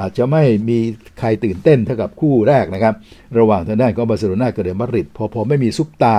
[0.00, 0.78] อาจจะไม่มี
[1.18, 2.94] ใครตื่นเต้นเท่ากับคู่แรกนะครับ
[3.38, 6.16] ระหว่างทางด้านของบาร์เซโลนากับเรอัลมาดริดพอพอไม่มีซุปตา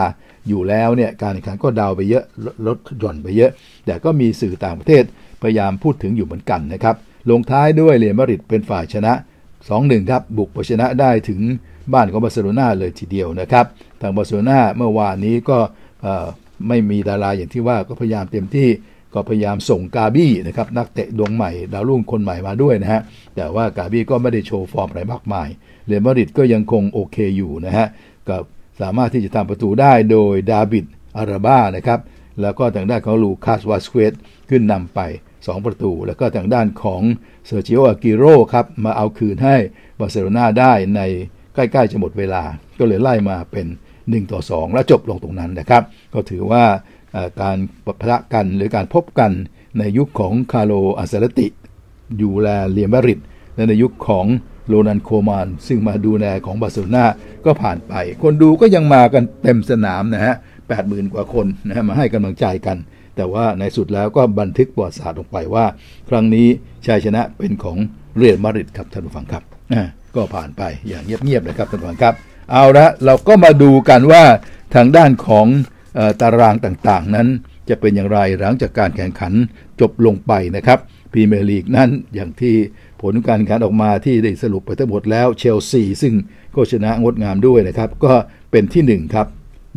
[0.48, 2.24] อยู่แล้วเนี่ยการแข่งขันก็ดาวไปเยอะ
[2.68, 3.52] ลดหย่อนไปเยอะ
[3.86, 5.04] แต่ก็มีสื่อต่างประเทศ
[5.42, 6.96] พยายามพูดถึงอยู่เหมือนกันนะครับ
[7.30, 9.14] ลงท้ายด้วยเรอัลมาดริดเป็นฝ่ายชนะ
[9.62, 11.42] 2-1 ครับบุกไปชนะได้ถึง
[11.94, 13.66] บ้านของบาร์เซโลนาเลยทีเดียวนะครับ
[14.02, 15.58] ทางบาร์เซโลนาเมื่อวานนี้ก็
[16.68, 18.70] ไม่มีดาราอย่างที่ว่าก็พยายามเต็มที่
[19.14, 23.02] ก็พยายามส่งกาบี้นะครับนักเตะดวงใหม่ดาวรุ่งคนใหม่มาด้วยนะฮะ
[23.36, 25.48] แต่ว่ากาบี้ก็ไม่ได้โชว์ฟอร์มอะไรมากมาย
[25.86, 27.88] เรอัลมาดริดก็ยังคงโอเคอยู่นะฮะ
[28.28, 28.38] ก็
[28.82, 30.86] สามารถที่จะทำประตูได้โดยดาบิด
[31.18, 32.00] อาราบ้านะครับ
[32.42, 34.14] แล้วก็ทางด้านของลูคัสวาสเกซ
[34.50, 35.00] ขึ้นนำไป
[35.46, 37.02] 2 ประตู แล้วก็ทางด้านของ
[37.46, 38.24] เซร์คิโออเกวโร
[38.54, 39.56] ครับ มาเอาคืนให้
[40.00, 41.02] บาร์เซโลนาได้ใน
[41.56, 42.44] ใกล้ๆจะหมดเวลา
[42.80, 43.68] ก็เลยไล่มาเป็น
[44.00, 46.64] 1 ต่อ 2 แล้วจบลงตรงนั้นนะครับ ก็ถือว่า
[47.42, 49.32] การปะทะกันหรือการพบกัน
[49.80, 51.48] ในยุคของคาร์โลอันเชล็อตติ
[52.18, 53.20] ดูแลเรอัลมาดริด
[53.56, 54.26] และในยุคของ
[54.68, 57.06] โรนัลด์ คูมันซึ่งมาดูแลของบาร์เซโลนา
[57.46, 60.36] ก็ผ่านไป คนดูก็ยังมากันเต็มสนามนะฮะ
[60.68, 62.78] แปดหมื่นกว่าคนนะฮะมาให้กำลังใจกัน
[63.22, 65.66] แต่ว่าในสุดแล้วก็บันทึกประวัติศาสตร์ลงไปว่า
[66.10, 66.48] ครั้งนี้
[66.86, 67.78] ชัยชนะเป็นของ
[68.18, 69.44] เรียลมาริดครับท่านผู้ฟังครับ
[70.16, 72.14] ก็ผ่านไปอย่างเงียบๆนะครับท่านผู้ฟังครับ
[72.52, 74.24] เอาละเราก็มาดูกันว่า
[74.76, 75.48] ทางด้านของ
[76.22, 77.28] ตารางต่างๆ นั้น
[77.70, 79.34] จะเป็นอย่างไรหลังจากการแข่งขัน
[79.82, 80.80] จบลงไปนะครับ
[81.12, 82.56] พรีเมียร์ลีกนั้นอย่างที่
[83.02, 86.14] ผลการแข่งขันออกมาที่ได้สรุปไปทั้งหมดแล้วเชลซีซึ่ง
[86.56, 88.14] ก็ชนะงดงามด้วยนะครับ ก็
[88.52, 89.28] เป็นที่1ครับ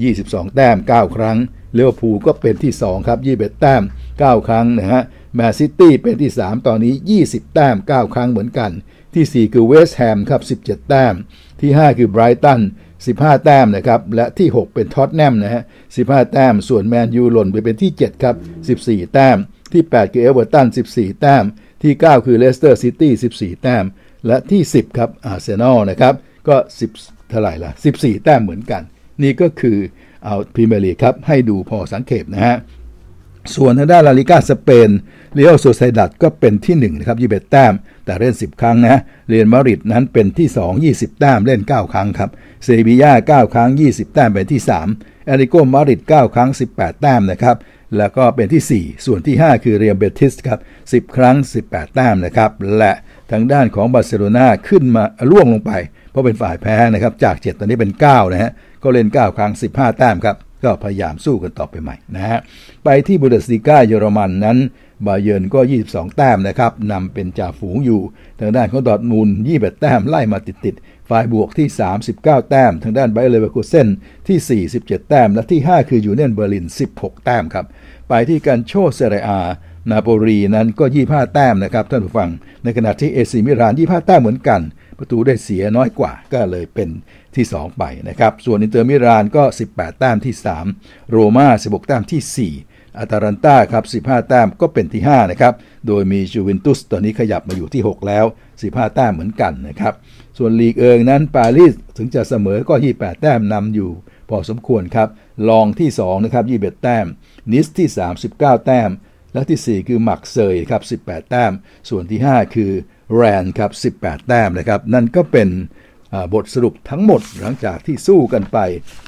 [0.02, 1.36] 22 แต้ม 9 ครั้ง
[1.74, 3.82] ลิเวอร์พูลก็เป็นที่ 2 ครับ21แต้ม
[4.14, 5.02] 9 ครั้งนะฮะ
[5.34, 8.70] แมนซิตี้เป็นที่ 3 ตอนนี้ 20 แต้ม 9 ครั้งเหมือนกัน
[9.14, 11.14] ที่ 4 คือเวสต์แฮมครับ 17 แต้ม
[11.60, 12.60] ที่ 5 คือไบรตัน
[13.02, 15.62] 15 แต้มนะครับ และที่ 6 เป็นท็อตแนมนะฮะ
[15.96, 18.36] 15 แต้ม ส่วนแมนยูหล่นไปเป็นที่ 7 ครับ
[18.80, 19.36] 14 แต้ม
[19.72, 21.44] ที่ 8 คือเอเวอร์ตัน 14 แต้ม
[21.82, 23.84] ที่ 9 คือเลสเตอร์ซิตี้ 14 แต้ม
[24.26, 26.14] และที่ 10 ครับอาร์เซนอลนะครับ
[26.48, 26.56] ก็
[26.92, 28.82] 10เท่าไหร่ละ14 แต้มเหมือนกัน
[29.22, 29.78] นี่ก็คือ
[30.24, 32.56] เอาพรีเมียร์ลีกครับ ให้ดูพอสังเกตนะฮะ
[33.54, 34.90] ส่วนทางด้านลาลิกาสเปน
[35.34, 37.72] เรอัลโซเซียดัดก็เป็นที่1นะครับ21แต้ม
[38.04, 42.30] แต่เล่น 10 ครั้งนะเรอัลมาดริดนั้นเป็นที่ 2 20 แต้มเล่น 9 ครั้งครับ
[42.64, 44.60] เซบีย่า9 ครั้ง 20 แต้มเป็นที่
[44.94, 47.56] 3แอริโกมาริด9ครั้ง 18 แต้มนะครับ
[47.98, 50.58] แล้วก็เป็นที่ 4 ส่วนที่ 5 คือเรียมเบติสครับ
[51.10, 52.92] 10 ครั้ง 18 แต้มนะครับและ
[53.30, 55.72] ทางด้านของบาร์เซโลนาขึ้นมาล่วงลงไป
[56.10, 58.52] เพราะเป็นฝ่ายแพ้นะครับจาก 7 ตอนนี้เป็น 9 นะฮะ
[58.84, 62.38] ก็เล่น 9 ครั้ง 15 แต้มครับ ก็พยายามสู้กันต่อไปใหม่นะฮะ
[62.84, 64.58] ไปที่บุนเดสลีกาเยอรมันนั้น
[65.06, 68.00] บาเยิร์นก็ 22 แต้มนะครับนำเป็นจ่าฝูงอยู่
[68.40, 71.68] ทางด้านของดอทมูล21 แต้มไล่มาติดๆฝ่ายบวกที่
[72.10, 73.88] 39 แต้ม ทางด้านไบเออร์เลเวอร์คูเซน
[74.28, 77.66] ที่ 47 แต้ม และที่ 5 คือยูเนียนเบอร์ลิน 16 แต้มครับ
[78.08, 79.40] ไปที่กัลโช่เซเรียอา
[79.90, 82.30] นาโปลีนั้นก็ 25 แต้มนะครับท่านผู้ฟัง
[82.64, 84.60] ในขณะที่เอซีมิลาน 25 แต้มเหมือนกัน
[84.98, 86.88] ประตูได้เสียน้อยกว่าก็เลยเป็น
[87.36, 90.34] ที่ 2 ไปนะครับ ส่วนอินเตอร์มิลานก็ 18 แต้มที่
[90.72, 95.54] 3 โรม่า 16 แต้มที่ 4 อาตาลันตาครับ 15 แต้มก็เป็นที่ 5 นะครับ
[95.86, 98.24] โดยมีจูเวนตุสตอนนี้ขยับมาอยู่ที่ 6 แล้ว
[98.60, 99.94] 15 แต้มเหมือนกันนะครับ
[100.38, 103.90] ส่วนลีกเอิงนั้นปารีสถึงจะเสมอก็ 28 แต้มนำอยู่
[104.30, 105.08] พอสมควรครับ
[105.48, 107.06] ลองที่2นะครับ21 แต้ม
[107.52, 107.88] นิสที่
[108.26, 108.90] 39 แต้ม
[109.32, 111.52] และที่ 4 คือหมักเซยครับ 18 แต้ม
[111.88, 112.72] ส่วนที่ 5 คือ
[113.16, 115.48] แรนครับ 18 แต้มนะครับ นั่นก็เป็น
[116.34, 118.58] บทสรุปทั้งหมดหลังจากที่สู้กันไป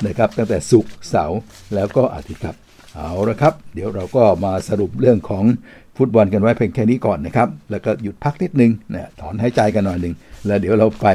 [0.06, 1.38] นะครับ ตั้งแต่ศุกร์เสาร์
[1.74, 2.56] แล้วก็อาทิตย์ครับ
[2.96, 5.44] เอาละครับ เดี๋ยวเราก็มาสรุปเรื่องของ
[5.96, 10.14] ฟุตบอลกันไว้เพียงแค่นี้ก่อนนะครับ แล้วก็หยุดพักนิดนึงนะถอนหายใจกันหน่อยหนึ่ง
[10.46, 11.06] แล้วเดี๋ยวเราไป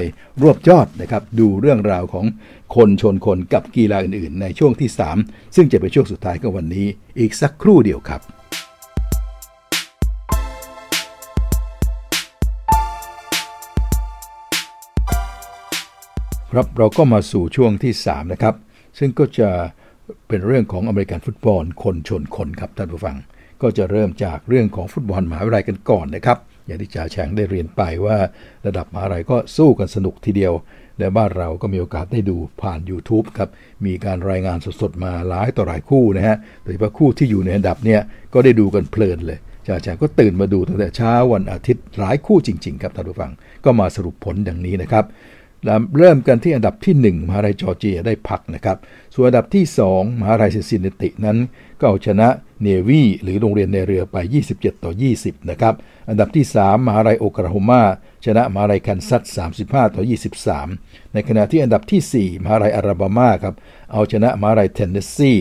[0.41, 2.26] รวบยอดนะครับ ดูเรื่องราวของ
[2.76, 4.89] คนชนคนกับกีฬาอื่นๆ ในช่วงที่
[5.24, 6.88] 3 ซึ่งจะเป็นช่วงสุดท้ายของวันนี้
[7.20, 8.22] อีกสักครู่เดียวครับ
[16.56, 18.56] ครับเราก็มาสู่ช่วงที่ 3 นะครับ
[18.99, 19.49] ซึ่งก็จะ
[20.28, 23.18] เป็นเรื่องของอเมริกันฟุตบอลคนชนคนครับท่านผู้ฟัง
[23.62, 28.18] ก็จะเริ่มจากเรื่องของฟุตบอลมหาวิทยาลัยกันก่อนนะครับ อย่างที่จ่าแฉงได้เรียนไปว่า
[28.68, 30.54] ระดับมหาวิทยาลัยก็สู้กันสนุกทีเดียว
[30.99, 33.49] และบ้านเราก็มีโอกาสได้ดูผ่าน YouTube ครับ
[33.86, 38.02] มีการรายงานสดๆมาหลายต่อหลายคู่นะฮะโดยเฉพาะคู่ที่อยู่ในอันดับเนี่ย
[38.34, 43.32] ก็ได้ดูกันเพลินเลยจ่าแฉงก็ตื่นมาดูตั้งแต่เช้าวันอาทิตย์หลายคู่จริง ๆ ครับท่านผู้ฟัง
[43.66, 45.06] ก็มาสรุปผลดังนี้นะครับ
[45.97, 48.78] เริ่มกันที่อันดับที่ 1 มหาลัยจอร์เจียได้พักนะครับ
[49.16, 51.38] ส่วนอันดับที่ 2 มหาลัยซินซินเนตินั้น
[51.80, 52.28] ก็เอาชนะ
[52.62, 54.18] เนวีหรือโรงเรียนนายเรือไป
[54.51, 55.74] 27 ต่อ 20 นะครับ
[56.09, 57.84] อันดับที่ 3 มหาลัยโอคลาโฮมา
[58.26, 60.03] ชนะมหาลัยคันซัส 35 ต่อ
[60.57, 63.55] 23 ในขณะที่อันดับที่ 4 มหาลัยอลาบามาครับ
[63.93, 65.32] เอาชนะมหาลัยเทนเนสซี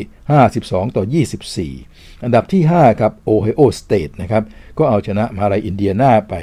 [0.44, 1.04] 52 ต่อ
[1.64, 4.42] 24 อันดับที่ 5 ครับโอไฮโอสเตทนะครับ
[4.78, 6.34] ก็เอาชนะมหาลัยอินเดียนาไป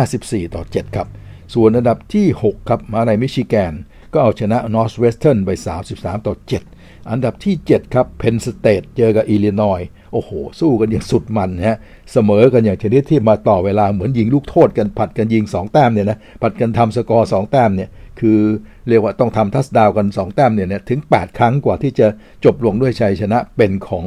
[0.00, 1.08] 54 ต่อ 7 ครับ
[1.52, 3.72] ส่วนอันดับที่ 6 ครับมหาลัยมิชิแกน
[4.12, 5.50] ก็เอาชนะนอร์ทเวสเทิร์นไป
[5.88, 6.34] 33 ต่อ
[6.72, 9.80] 7 อันดับที่ 7 ครับเพนน์สเตทเจอกับอิลลินอย
[10.12, 10.30] โอ้โห
[10.60, 11.78] สู้กันอย่างสุดมันฮะ
[12.12, 17.88] เสมอกันอย่างชนิดที่มาต่อเวลาเหมือนยิงลูกโทษกันผัดกันยิง 2 แต้มเนี่ยนะผัดกันทำสกอร์ 2 แต้มเนี่ย
[18.20, 18.40] คือ
[18.88, 22.06] เรียกว่าต้องทำ touchdown กัน 2 แต้มเนี่ยนะถึง 8 ครั้งกว่าที่จะ
[22.44, 24.06] จบลงด้วยชัยชนะเป็นของ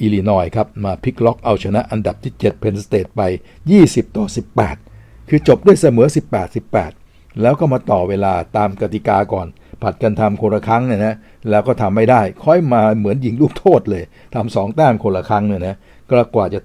[0.00, 3.22] อิลลินอยครับมาพลิกล็อกเอาชนะอันดับที่7เพนน์สเตทไป
[3.68, 4.26] 20 ต่อ
[4.66, 4.93] 18
[5.28, 9.46] คือจบด้วยเสมอ 18 18 แล้วก็มาต่อเวลาตามกติกาก่อน
[9.82, 11.14] ผัดกันทำคนละครั้งเนี่ยนะ
[11.50, 14.04] แล้วก็ทำไม่ได้ ค่อยมาเหมือนยิงลูกโทษเลย
[14.34, 15.76] ทำสองแต้มคนละครั้งเนี่ยนะ
[16.10, 16.60] ก็กว่าจะ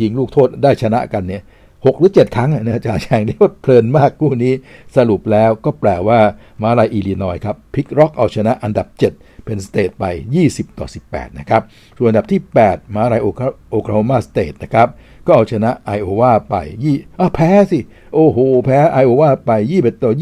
[0.00, 1.42] ยิงลูกโทษได้ชนะกันเนี่ย
[1.86, 4.52] หกหรือเจ็ดครั้งนะจ่าแฉ่งนี่ว่าเพลินมากคู่นี้
[4.96, 6.18] สรุปแล้วก็แปลว่า
[6.62, 8.86] มหาลัยอิลลินอยครับพลิกล็อกเอาชนะอันดับ
[9.16, 10.04] 7 เพนน์สเตทไป
[10.42, 11.62] 20 ต่อ 18 นะครับ
[11.98, 14.88] ส่วนอันดับที่ 8 มหาลัยโอคลาโฮมาสเตทนะครับ
[15.28, 17.78] ก็เอาชนะไอโอวาไปยี่อแพ้สิ
[18.14, 20.12] โอ้โห แพ้ไอโอวาไป21ต่อ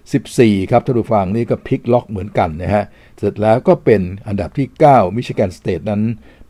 [0.00, 2.84] 24ครับท่านผู้ฟังนี่ก็พลิกล็อกเหมือนกันนะฮะ
[3.18, 6.02] เสร็จแล้วก็เป็นอันดับที่ 9 มิชิแกนสเตทนั้น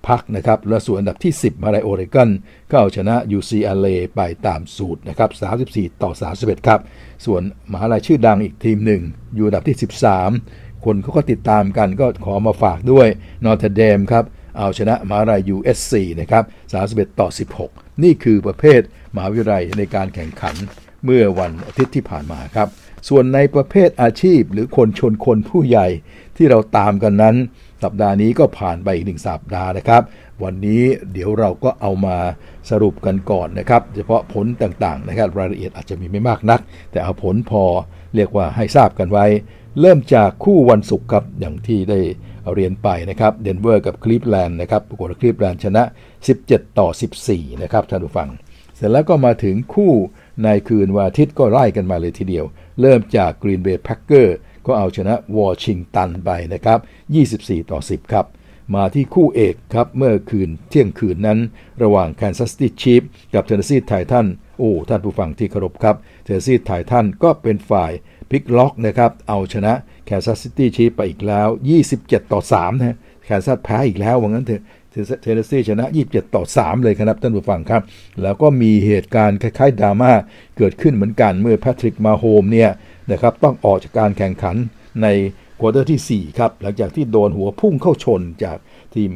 [0.08, 2.30] พักนะครับ และส่วนอันดับที่ 10 มหาลัยโอเรกอน
[2.70, 5.30] ก็เอาชนะ UCLA ไปตามสูตรนะครับ
[5.66, 6.80] 34 ต่อ 31 ครับ
[7.26, 7.42] ส่วน
[7.72, 9.02] มหาลัยชื่อดังอีกทีมหนึ่ง
[9.34, 9.76] อยู่อันดับที่
[10.30, 13.08] 13 คนเขาก็ติดตามกันก็ขอมาฝากด้วย
[13.44, 14.24] นอร์ทเดมครับ
[14.58, 16.44] เอาชนะมหาลัย USC นะครับ
[16.82, 18.80] 31 ต่อ 16 นี่คือประเภท
[19.14, 20.54] มหาวิทยาลัยในการแข่งขัน
[21.04, 22.68] เมื่อวันอาทิตย์ที่ผ่านมาครับ
[23.08, 25.88] ส่วนในประเภทอาชีพหรือคนชนคนผู้ใหญ่
[26.36, 27.36] ที่เราตามกันนั้น
[27.84, 30.02] สัปดาห์นี้ก็ผ่านไปอีกหนึ่งสัปดาห์นะครับ
[30.42, 30.82] วันนี้
[31.12, 32.16] เดี๋ยวเราก็เอามา
[32.70, 37.64] สรุปกันก่อนนะครับ เฉพาะผลต่างๆนะครับ รายละเอียดอาจจะมีไม่มากนัก แต่เอาผลพอ
[38.14, 39.26] เรียกว่าให้ทราบกันไว้
[39.80, 42.00] เริ่มจากคู่วันศุกร์ครับอย่างที่ได้
[42.54, 45.82] เรียนไปนะครับเดนเวอร์กับคลีฟแลนด์นะครับปรากฏคลีฟแลนด์ชนะ
[46.30, 46.88] 17 ต่อ
[47.24, 48.28] 14 นะครับท่านผู้ฟัง
[48.76, 49.92] เสร็จแล้วก็มาถึงคู่
[50.44, 52.44] ในคืนวันอาทิตย์ก็ไล่กันมาเลยทีเดียว
[52.80, 54.36] เริ่มจากกรีนเบย์แพ็คเกอร์
[54.66, 56.78] ก็เอาชนะวอชิงตันไปนะครับ
[57.24, 58.26] 24 ต่อ 10 ครับ
[58.74, 61.38] มาที่คู่เอกครับ เมื่อคืนเที่ยงคืนนั้น
[61.82, 63.02] ระหว่างแคนซัสซิตี้ชีฟส์
[63.34, 64.26] กับเทนเนสซีไททัน
[64.58, 67.92] โอ้ท่านผู้ฟังที่เคารพครับเทนเนสซีไททันก็เป็นฝ่าย
[68.28, 69.72] พลิกล็อกนะครับ เอาชนะ
[70.06, 71.48] แคนซัสซิตี้ชีฟไปอีกแล้ว
[71.88, 74.62] 27 ต่อ3นะแคนซัสแพ้อีกแล้วว่างั้นเถอะ
[75.22, 77.82] เทนเนสซีชนะ 27 ต่อ 3 เลยครับท่านผู้ฟังครับ
[78.22, 80.12] แล้วก็มีเหตุการณ์คล้ายๆดราม่า
[80.58, 82.70] เกิดขึ้นเหมือนกันเมื่อแพทริกมาโฮมส์เนี่ย
[83.12, 84.56] นะครับต้องออกจากการแข่งขัน
[85.02, 85.06] ใน
[85.60, 88.58] quarter ที่ 4 ครับ หลังจากที่โดนหัวพุ่งเข้าชนจาก
[88.94, 89.10] ทีม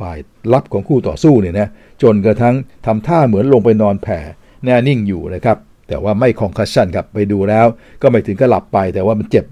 [0.00, 0.18] ฝ่าย
[0.52, 1.68] รับของคู่ต่อสู้เนี่ยนะ
[2.02, 2.54] จนกระทั่ง
[2.86, 4.18] ทำท่าเหมือนลงไปนอนแผ่
[4.64, 5.56] แน่นิ่งอยู่นะครับ
[5.88, 7.66] แต่ว่าไม่ concussion ครับไปดูแล้ว
[8.02, 9.44] ก็ไม่ถึงกับหลับไป แต่ว่ามันเจ็บ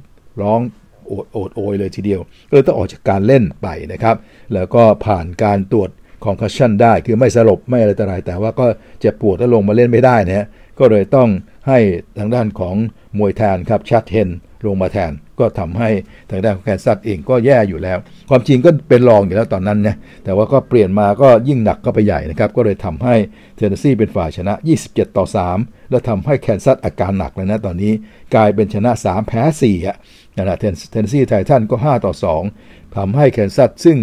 [0.43, 0.61] ร้อง
[1.09, 4.17] โอดโอดโอยเลยทีเดียวก็เลยต้องออกจากการเล่นไปนะครับ
[4.55, 5.91] แล้วก็ผ่านการตรวจ
[6.25, 8.67] concussion ได้ คือไม่สลบไม่อะไรต่ออะไรแต่ว่าก็
[9.01, 10.47] เจ็บปวดแล้วลงมาเล่นไม่ได้นะฮะ
[10.79, 11.29] ก็เลยต้อง
[11.69, 11.79] ให้
[12.19, 12.75] ทางด้านของ
[13.19, 14.29] มวยแทนครับแชดเฮนนี
[14.67, 15.91] ลงมาแทน ก็ทำให้
[16.31, 17.99] ทางด้านของแคนซัสเองก็แย่อยู่แล้ว
[18.31, 23.15] ความจริงก็เป็นรองอยู่แล้วตอนนั้นนะแต่ว่าก็เปลี่ยนมาก็ยิ่งหนักก็ไปใหญ่นะครับ ก็เลยทำให้
[23.57, 24.55] เทนเนสซีเป็นฝ่ายชนะ
[24.87, 25.25] 27 ต่อ
[25.57, 27.93] 3 แล้วทำให้แคนซัสอาการหนักเลยนะตอนนี้
[28.35, 29.97] กลายเป็นชนะ 3 แพ้4อะ
[30.37, 32.13] นะเทนเนสซีไททันส์ก็ 5 ต่อ
[32.55, 33.97] 2ทำให้แคนซัสซึ่ง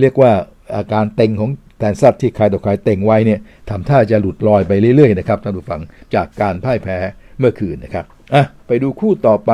[0.00, 0.32] เรียกว่า
[0.76, 5.80] อาการเต็งของแคนซัสที่ใครต่อใครเต็งไว้เนี่ยทำท่าจะหลุดลอยไปเรื่อยๆนะครับท่านผู้ฟัง
[6.14, 6.96] จากการพ่ายแพ้
[7.38, 8.04] เมื่อคืนนะครับ
[8.34, 9.52] อะไปดูคู่ต่อไป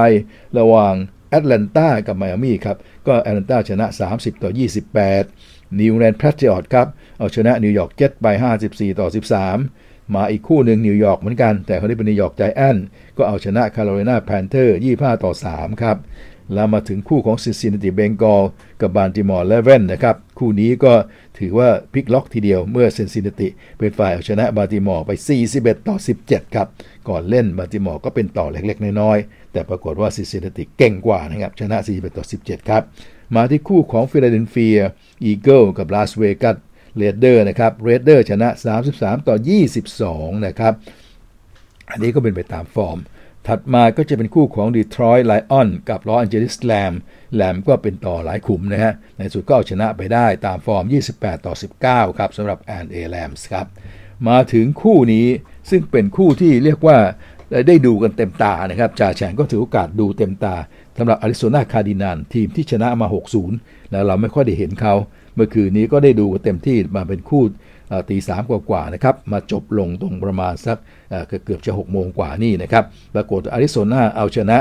[0.59, 0.95] ระหว่าง
[1.31, 2.77] แอตแลนตากับไมอามี่ครับ
[3.07, 4.51] ก็แอตแลนตาชนะ 30 ต่อ
[5.15, 6.87] 28 นิวอิงแลนด์แพทริออตครับ
[7.19, 8.27] เอาชนะนิวยอร์กเจ็ตไป
[8.65, 9.09] 54 ต่อ
[9.59, 12.85] 13 มาอีกคู่หนึ่งนิวยอร์กเหมือนกัน แต่เขาได้เป็นนิวยอร์กไจแอนท์
[13.17, 15.97] ก็เอาชนะคาร์โรไลนาแพนเทอร์ 25 ต่อ 3 ครับ
[16.55, 18.43] แล้วมาถึงคู่ของซินซินเนติเบงกอล
[18.81, 20.93] กับบัลติมอร์เรเวนส์นะครับ คู่นี้ก็
[21.39, 23.49] ถือว่าพลิกล็อกทีเดียวเมื่อซินซินเนติ
[23.79, 25.11] เป็นฝ่ายเอาชนะบัลติมอร์ไป
[25.51, 25.97] 41 ต่อ
[26.27, 26.67] 17 ครับ
[27.09, 32.83] ก่อนเล่นบัลติมอร์ก็เป็นต่อเล็กๆ น้อยๆ แต่ปรากฏว่าซินซินเนติเก่งกว่านะครับ ชนะ 41 ต่อ 17 ครับ
[33.37, 34.79] มาที่คู่ของฟิลาเดลเฟีย
[35.25, 36.57] อีเกิลกับลาสเวกัส
[36.97, 38.49] เรดเดอร์สนะครับเรดเดอร์สชนะ
[38.89, 39.37] 33 ต่อ
[39.91, 40.75] 22 นะครับ
[41.91, 42.99] อันนี้ก็เป็นไปตามฟอร์ม
[43.49, 46.93] ถัดมาก็จะเป็นคู่ของดีทรอยต์ไลออนกับลอสแอนเจลิสแรมส์
[47.35, 50.85] แรมส์ก็เป็นต่อหลายขุมนะฮะ ในสุดก็เอาชนะไปได้ตามฟอร์ม
[51.15, 51.55] 28 ต่อ
[51.87, 53.67] 19 ครับสำหรับแอลเอแรมส์ครับ
[54.29, 55.27] มาถึงคู่นี้
[55.71, 56.97] ซึ่งเป็นคู่ที่เรียกว่า
[57.69, 60.55] ได้ดูกันเต็มตานะครับจ่าแฉ่งก็ถือโอกาสดูเต็มตา
[60.99, 63.07] สำหรับอาริโซนาคาร์ดินัลทีมที่ชนะมา
[63.49, 64.95] 6-0 แล้วเราไม่ค่อยได้เห็นเขา
[65.35, 67.43] เมื่อคืนนี้ก็ได้ดูกันเต็มที่มาเป็นคู่
[68.11, 70.79] ตีสามกว่าๆนะครับมาจบลงตรงประมาณสัก
[71.45, 72.85] เกือบจะ6โมงกว่านี่นะครับ
[73.15, 74.59] ปรากฏอาริโซนาเอาชนะ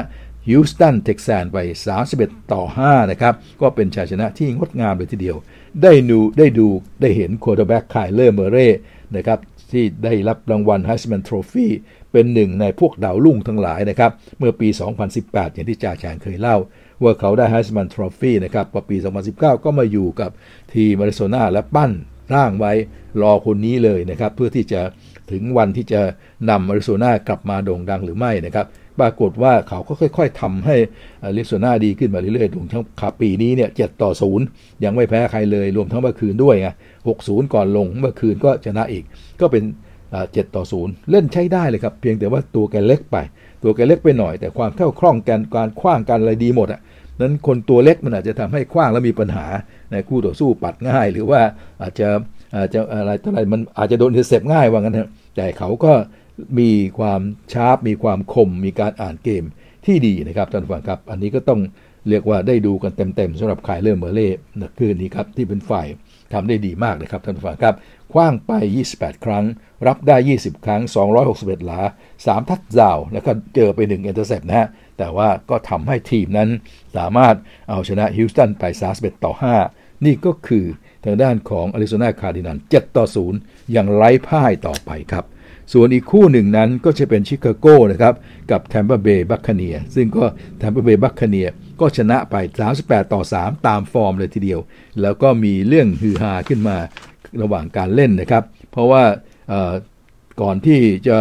[0.47, 1.57] ฮิวสตันเท็กซันส์ไป
[2.05, 5.38] 31 ต่อ 5 นะครับ ก็เป็นชัยชนะที่งดงามเลยทีเดียว
[5.84, 6.67] ได้ดูได้ดู
[7.01, 8.67] ได้เห็น quarterback ไคเลอร์เมอร์เรย์
[9.15, 9.39] นะครับ
[9.71, 11.67] ที่ได้รับรางวัล Heisman Trophy
[12.11, 14.67] เป็นหนึ่งในพวกดาวรุ่งทั้งหลายนะครับ เมื่อปี
[15.11, 16.57] 2018 อย่างที่จ่าแฉ่งเคยเล่า
[17.03, 20.32] ว่าเขาได้ Heisman Trophy นะครับพอปี 2019 ก็มาอยู่กับ
[20.73, 21.91] ทีมอาริโซนาและปั้น
[22.34, 22.73] ร่างไว้
[23.21, 24.82] รอคนนี้เลยนะครับเพื่อที่จะ
[25.32, 26.01] ถึงวันที่จะ
[26.49, 28.65] นำอาริโซนากลับมาโด่งดังหรือไม่นะครับ
[28.99, 30.75] ปรากฏว่าเขาก็ค่อยๆทำให้
[31.23, 34.45] อาริโซนาดีขึ้นมาเรื่อยๆถึงทั้งขาปีนี้เนี่ยเจต่อศูนย์
[34.84, 36.69] ยังไม่แพ้ใครเลยรวมทั้งเมื่อคืนด้วยไง
[37.07, 39.03] หกศูนย์ก่อนลงเมื่อคืนก็ชนะอีก
[39.41, 39.63] ก็เป็น
[40.34, 43.17] เจ็ดต่อศูนย์เล่นใช้ได้เลยครับ เพียงแต่ว่าตัวแกเล็กไป
[43.63, 46.82] ตัวแกเล็กไปหน่อย แต่ความเข้าคล่องกันการคว้างกันอะไรดีหมดอะ
[47.22, 49.45] นั้นคนตัวเล็กมันอาจจะทำให้คว้างแล้วมีปัญหา
[49.91, 51.41] ในคู่ต่อสู้ปัดง่าย หรือว่า
[51.82, 52.07] อาจจะ
[52.57, 55.93] อาจจะอะไรต่ออะไรมันอาจจะโดนเทเซปง่ายว่างั้นเถอะแต่เขาก็
[56.59, 57.22] มีความ
[57.53, 59.43] sharp มีความคม มีการอ่านเกม
[59.86, 61.59] ที่ดีนะครับท่านผู้ฟังครับ อันนี้ก็ต้อง
[62.09, 64.30] เรียกว่าได้ดูกันเต็มๆสำหรับไคเลอร์เมอร์เรย์
[64.80, 65.88] คืนนี้ครับที่เป็นฝ่าย
[66.34, 67.76] ทำได้ดีมากนะครับท่านผู้ฟังครับ
[68.13, 68.51] ขว้างไป
[68.89, 69.45] 28 ครั้ง
[69.88, 70.82] รับได้ 20 ครั้ง
[71.24, 71.80] 261 หลา
[72.15, 74.67] 3 ทัดดาว แล้วก็เจอไป 1 intercept นะฮะ
[75.00, 76.50] แต่ว่าก็ทำให้ทีมนั้น
[76.97, 77.36] สามารถ
[77.70, 79.34] เอาชนะฮิวสตันไป31ต่อ
[79.70, 80.66] 5 นี่ก็คือ
[81.06, 83.06] ทางด้านของอาริโซนาคาร์ดินัล7ต่อ
[83.39, 85.26] 0 อย่างไร้พ่ายต่อไปครับ
[85.74, 88.14] ส่วนอีกคู่หนึ่งนั้นก็จะเป็นชิคาโกนะครับ
[88.52, 90.26] กับแทมปาเบย์บัคคาเนียร์ ซึ่งก็
[90.58, 91.47] แทมปาเบย์บัคคาเนียร์
[91.80, 92.36] ก็ชนะไป
[92.76, 94.60] 38 ต่อ 3 ตามฟอร์มเลยทีเดียว
[95.02, 96.78] แล้วก็มีเรื่องฮือฮาขึ้นมา
[97.41, 99.04] ระหว่างการเล่นนะครับ เพราะว่า
[100.41, 101.18] ก่อนที่จะ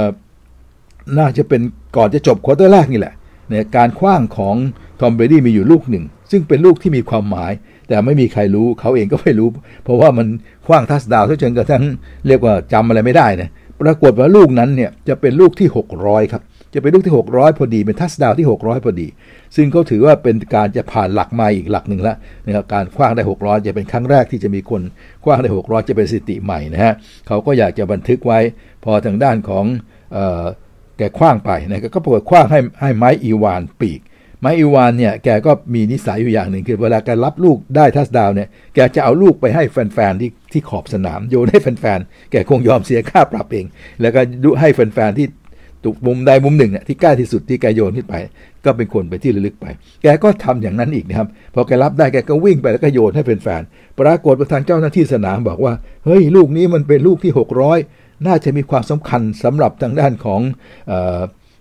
[1.18, 1.62] น่าจะเป็น
[1.96, 3.14] ก่อนจะจบ quarter แรกนี่แหละ
[3.48, 4.56] เนี่ยการขว้างของ
[5.00, 7.52] ทอมเบรดี้มีอยู่ลูกหนึ่ง ซึ่งเป็นลูกที่มีความหมาย
[7.88, 9.48] แต่ไม่มีใครรู้เขาเองก็ไม่รู้
[9.84, 10.26] เพราะว่ามัน
[10.66, 11.82] คว้างทัสดาวจนกระทั่ง
[12.26, 15.68] เรียกว่าจำอะไรไม่ได้นะปรากฏว่าลูกนั้นเนี่ยจะเป็นลูกที่
[16.00, 16.42] 600 ครับ
[16.74, 19.06] จะเป็นลูกที่ 600 พอดี เป็นทัสดาวที่ 600 พอดี
[19.56, 24.82] ซึ่งเขาถือว่าเป็นการจะผ่านหลักมาอีกหลักหนึ่งแล้วนะครับการคว้างได้ 600 จะเป็นครั้งแรกที่จะมีคน
[25.24, 26.94] คว้างได้ 600 จะเป็นสถิติใหม่นะฮะ
[27.26, 28.38] เขาก็อยากจะบันทึกไว้
[28.84, 29.64] พอทางด้านของ
[30.98, 34.00] แกคว้างไปนะก็ปรากฏคว้างให้ให้ไม้อีวานปีก
[34.40, 43.66] ไม้อีวานเนี่ยแกก็มีนิสัยอยู่อย่างหนึ่งคือเวลาแกรับลูกได้ทัสดาวเนี่ยแกจะเอาลูกไปให้แฟนๆที่ที่ขอบสนามโยนให้แฟนๆแกคงยอมเสียค่าปรับเอง
[44.00, 45.26] แล้วก็ดูให้แฟนๆที่
[45.84, 48.14] ตุกมุมใดมุมหนึ่งเนี่ยที่ใกล้ที่สุดที่แกโยนขึ้นไป
[48.64, 49.66] ก็เป็นคนไปที่ระลึกไป
[50.02, 55.72] แกก็ทำอย่างนั้นอีกนะครับ พอแกรับได้แกก็วิ่งไปแล้วก็โยนให้แฟนๆปรากฏว่าทางเจ้าหน้าที่สนามบอกว่า
[56.04, 60.40] เฮ้ย ลูกนี้มันเป็นลูกที่ 600 น่าจะมีความสำคัญสำหรับทางด้านของ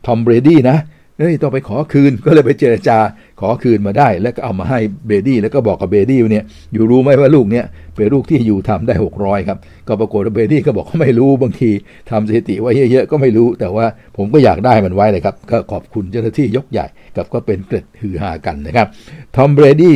[0.05, 0.77] ทอมเบรดี้นะ
[1.19, 2.97] เฮ้ยต้องไปขอคืนก็เลยไปเจรจา
[3.41, 11.71] ขอคืนมาได้ แล้วก็เอามาให้เบรดี้แล้วก็บอกกับเบรดี้เนี่ย you รู้ไหมว่าลูกเนี้ยเป็นลูกที่ you ทำได้ 600 ครับ ก็ปรากฏว่าเบรดี้ก็บอกเขาไม่รู้บางที
[12.11, 13.85] ทำสถิติไว้เยอะๆก็ไม่รู้ แต่ว่า
[14.17, 16.85] ผมก็อยากได้มันไว้เลยครับ ก็ขอบคุณเจ้าหน้าที่ยกใหญ่
[17.15, 18.87] กับก็เป็นเกร็ดฮือฮากันนะครับ
[19.35, 19.95] ทอมเบรดี้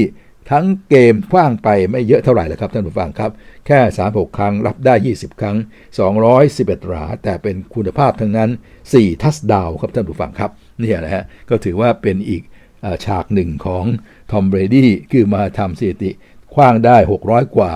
[0.50, 3.32] ทั้งเกมคว้างไปไม่เยอะเท่าไหร่แล้วครับท่านผู้ฟังครับ
[3.68, 3.80] แค่
[4.10, 5.58] 36 ครั้งรับได้ 20 ครั้ง
[6.22, 8.50] 211 หรา แต่เป็นคุณภาพทั้งนั้น
[8.86, 12.44] 4 ทัสดาวครับท่านผู้ฟังครับนี่นะฮะก็ถือว่าเป็นอีก
[13.06, 13.86] ฉากหนึ่งของ
[14.32, 16.12] ทอมเบรดี้คือมาทำสถิติ
[16.54, 17.74] คว้างได้ 600 กว่า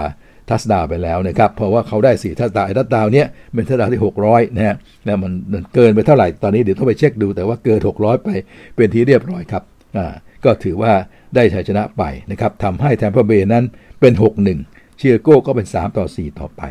[0.50, 8.30] ทัสดาวไปแล้วนะครับ เพราะว่าเขาได้ 4 ทัสดาวทัสดาวเนี้ยเป็นทัสดาวที่ 600นะฮะแล้วมันเกินไปเท่าไหร่ตอนนี้เดี๋ยวต้องไปเช็คดูแต่ว่าเกิน 600 ไป
[8.76, 9.64] เป็นที่เรียบร้อยครับ
[9.98, 10.14] อ่า
[10.46, 10.94] ก็ถือว่า
[11.36, 13.66] ได้ชัยชนะไปนะครับทำให้แทมเปอร์เบย์นั้น
[14.00, 14.14] เป็น
[14.56, 16.62] 6-1 ชิคาโก้ก็เป็น 3 ต่อ 4 ต่อไป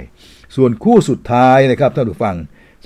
[0.57, 2.37] ส่วนคู่สุดท้ายนะครับท่านผู้ฟัง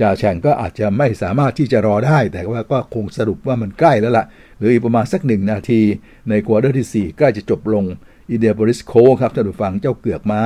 [0.01, 4.27] จ่าแฉ่งก็อาจจะไม่สามารถที่จะรอได้ แต่ว่าก็คงสรุปว่ามันใกล้แล้วล่ะ
[4.59, 5.81] หรืออีกประมาณสักหนึ่งนาที
[6.29, 7.85] ใน quarter ที่ 4 ใกล้จะจบลง
[8.29, 10.43] อินเดียนาโพลิสโคลต์ครับท่านผู้ฟังเจ้าเกือกม้า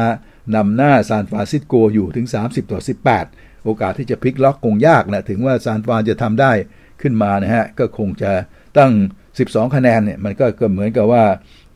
[0.55, 2.80] นำหน้าซานฟรานซิสโกอยู่ถึง 30 ต่อ
[3.22, 6.53] 18 โอกาสที่จะพลิกล็อกคงยากนะ ถึงว่าซานฟรานจะทำได้
[7.03, 8.32] ขึ้นมานะฮะ ก็คงจะ
[8.78, 8.93] ตั้ง
[9.36, 11.24] 12 คะแนนเนี่ยมันก็เหมือนกับว่า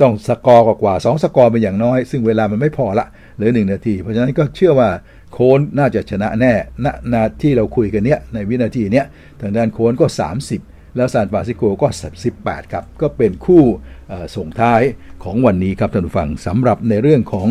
[0.00, 4.88] ต้องสกอร์กว่า2สกอร์เป็นอย่างน้อย ซึ่งเวลามันไม่พอละเหลือ1นาที เพราะฉะนั้นก็เชื่อว่า
[5.32, 6.52] โคลต์น่าจะชนะแน่
[6.84, 9.06] ณนาที่เราคุยกันเนี้ยในวินาทีเนี้ย
[9.40, 10.06] ทางด้านโคลต์ก็
[10.50, 11.88] 30 แล้วซานฟรานซิสโกก็
[12.30, 13.62] 18 ครับ ก็เป็นคู่
[14.36, 14.82] ส่งท้าย
[15.24, 17.48] ของวันนี้ครับท่านผู้ฟังสำหรับในเรื่องของ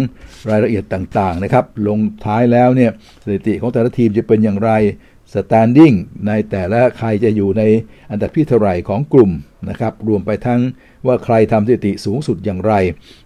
[0.50, 2.92] รายละเอียดต่างๆนะครับ ลงท้ายแล้วเนี่ย
[3.24, 4.72] สถิติของแต่ละทีมจะเป็นอย่างไร
[5.34, 5.94] standing
[6.28, 7.64] ในแต่ละใครจะอยู่ใน
[8.12, 9.32] อันดับที่เท่าไหร่ของกลุ่ม
[9.70, 10.62] นะครับ รวมไปทั้ง
[11.06, 12.74] ว่าใครทำสถิติสูงสุดอย่างไร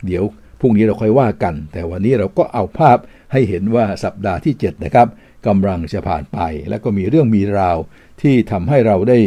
[0.05, 0.23] เดี๋ยว
[0.59, 2.97] พรุ่งนี้เราค่อยว่ากัน แต่วันนี้เราก็เอาภาพ
[3.31, 5.07] ให้เห็นว่าสัปดาห์ที่ 7 นะครับ
[5.47, 6.39] กำลังจะผ่านไป
[6.69, 7.77] แล้วก็มีเรื่องมีราว
[8.21, 9.19] ที่ทำให้เราได้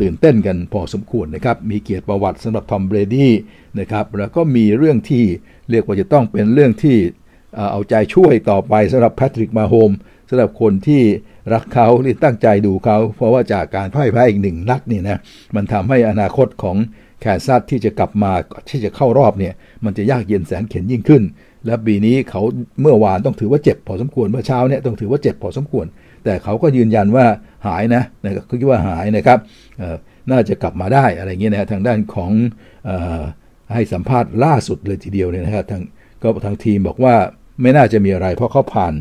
[0.00, 3.32] ตื่นเต้นกันพอสมควรนะครับ มีเกียรติประวัติสำหรับทอมเบรดี้
[3.80, 5.24] นะครับ แล้วก็มีเรื่องที่
[5.70, 6.96] เรียกว่าจะต้องเป็นเรื่องที่
[7.70, 9.90] เอาใจช่วยต่อไปสำหรับ Patrick Mahomes
[10.28, 11.02] สำหรับคนที่
[11.52, 15.20] รักเขาหรือตั้งใจดูเขา เพราะว่าจากการพ่ายแพ้อีกหนึ่งนัดนี่นะ
[15.56, 16.76] มันทำให้อนาคตของ
[17.20, 18.32] Kansas ที่จะกลับมา
[18.70, 21.22] ที่จะเข้ารอบเนี่ย มันจะยากเย็นแสนเข็นยิ่งขึ้น
[21.66, 22.42] และปีนี้เขา
[22.80, 25.86] เมื่อวานต้องถือว่าเจ็บพอสมควรเมื่อเช้าเนี่ยต้องถือว่าเจ็บพอสมควร
[26.24, 27.26] แต่เขาก็ยืนยันว่า
[27.66, 29.38] หายนะนะครับคิดว่าหายนะครับ
[30.30, 32.32] น่าจะกลับมาได้อะไรเงี้ยนะทางด้านของ
[33.72, 35.82] ให้สัมภาษณ์ล่าสุดเลยทีเดียวเนี่ยนะครับทาง
[36.22, 37.14] ก็ทางทีมบอกว่า
[37.62, 38.94] ไม่น่าจะมีอะไรเพราะเขาผ่าน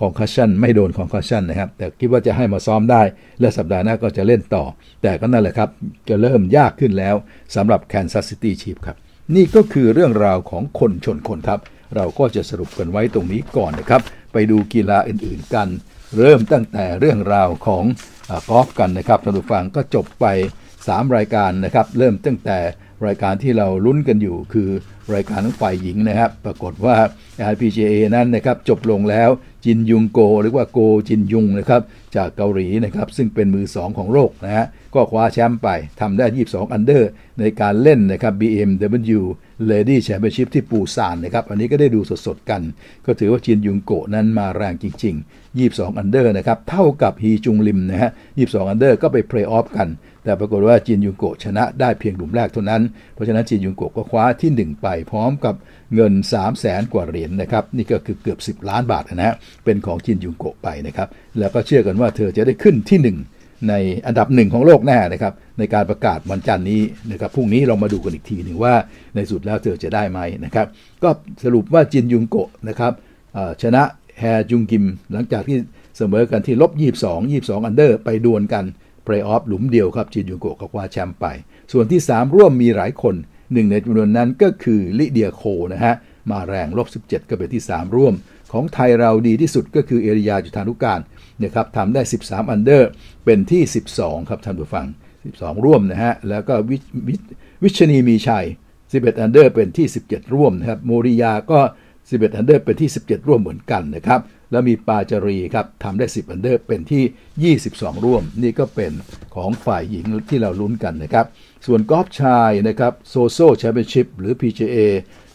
[0.00, 3.02] concussion ไม่โดน concussion นะครับ แต่คิดว่าจะให้มาซ้อมได้
[3.40, 4.64] และสัปดาห์หน้าก็จะเล่นต่อ
[5.02, 5.70] แต่ก็นั่นแหละครับ
[6.08, 7.14] จะเริ่มยากขึ้นแล้ว
[7.54, 8.96] สำหรับ Kansas City Chiefs ครับ
[9.34, 11.60] นี่ก็คือเรื่องราวของคนชนคนครับ
[11.96, 15.68] เราก็จะสรุปกันไว้ตรงนี้ก่อนนะครับ ไปดูกีฬาอื่นๆกัน
[16.18, 17.84] เริ่มตั้งแต่เรื่องราวของ
[18.48, 20.26] กอล์ฟกันนะครับท่านผู้ฟังก็จบไป
[20.70, 22.58] 3 รายการนะครับ เริ่มตั้งแต่
[23.06, 24.68] รายการที่เราลุ้นกันอยู่คือ
[25.14, 26.96] รายการของฝ่ายหญิงนะครับ ปรากฏว่า
[27.52, 29.30] LPGA นั้นนะครับจบลงแล้ว
[29.66, 31.82] จินยุงโก หรือว่าโกจินยุงนะครับ
[32.16, 35.68] จากเกาหลีนะครับซึ่งเป็นมือ 2 ของโลกนะฮะก็คว้าแชมป์ไป
[36.00, 37.10] ทำได้ 22 อันเดอร์
[37.40, 39.20] ในการเล่นนะครับ BMW
[39.70, 42.62] Ladies Championship ที่ปูซานนะครับ อันนี้ก็ได้ดูสดๆกัน
[43.06, 48.10] ก็ถือว่าจินยุงโกนั้นมาแรงจริง ๆ 22 อันเดอร์นะครับ เท่ากับฮีจุงลิมนะฮะ
[48.40, 49.88] 22 อันเดอร์ก็ไปเพลย์ออฟกัน
[50.26, 52.82] แต่ปรากฏว่าจินยุงโกชนะได้เพียงหลุมแรกเท่านั้น
[53.14, 55.54] เพราะฉะนั้นจินยุงโกก็คว้าที่ 1 ไปพร้อมกับ
[55.94, 61.08] เงิน 3 0 0แสนกว่าเหรียญนะครับ นี่ก็คือเกือบ 10 ล้านบาทนะฮะเป็นของจินยุงโกไปนะครับ
[61.38, 63.74] แล้วก็เชื่อกันว่าเธอจะได้ขึ้นที่ 1ใน
[64.06, 68.74] อันดับหนึ่งของโลกแน่นะครับ ในการประกาศวันจันทร์นี้นะครับพรุ่งนี้เรามาดูกันอีกทีหนึ่งว่า
[69.14, 70.66] ในสุดแล้วเธอจะได้ไหมนะครับ
[71.02, 71.10] ก็
[71.44, 72.36] สรุปว่าจินยุงโก
[72.68, 72.92] นะครับ
[73.62, 73.82] ชนะ
[74.18, 75.56] ฮีจุงลิมหลังจากที่
[75.96, 76.72] เสมอกันที่ลบ
[77.02, 78.64] 22 22 อันเดอร์ไปดวลกัน
[79.06, 81.26] เพลย์ออฟหลุมเดียวครับจินยุงโกก็คว้าแชมป์ไป
[81.72, 83.14] ส่วนที่ 3 ร่วมมีหลายคน
[83.52, 85.42] หนึ่งในจำนวนนั้นก็คือลิเดียโค
[85.72, 85.94] นะฮะ
[86.30, 88.14] มาแรงลบ 17 ก็เป็นที่ 3 ร่วม
[88.52, 91.00] ของไทยเราดีที่สุดก็คือเอรียาจุฑานุกาล
[91.42, 92.88] นะครับทำได้ 13 อันเดอร์
[93.24, 93.62] เป็นที่
[93.96, 94.86] 12 ครับท่านผู้ฟัง
[95.26, 96.76] 12 ร่วมนะฮะ แล้วก็วิ
[97.08, 97.10] ว
[97.62, 98.46] วิชาณีมีชัย
[98.82, 101.60] 11 อันเดอร์ เป็นที่ 17 ร่วมนะครับ โมริยาก็
[101.98, 104.20] 11 อันเดอร์ เป็นที่ 17 ร่วมเหมือนกันนะครับ
[104.50, 108.92] แล้วมีปาจรีย์ครับทำได้ 10 อันเดอร์เป็นที่ 22 ร่วม นี่ก็เป็น
[109.34, 111.26] ของฝ่ายหญิงที่เราลุ้นกันนะครับ
[111.66, 114.78] ส่วนกอล์ฟชายนะครับ ZOZO Championship หรือ PGA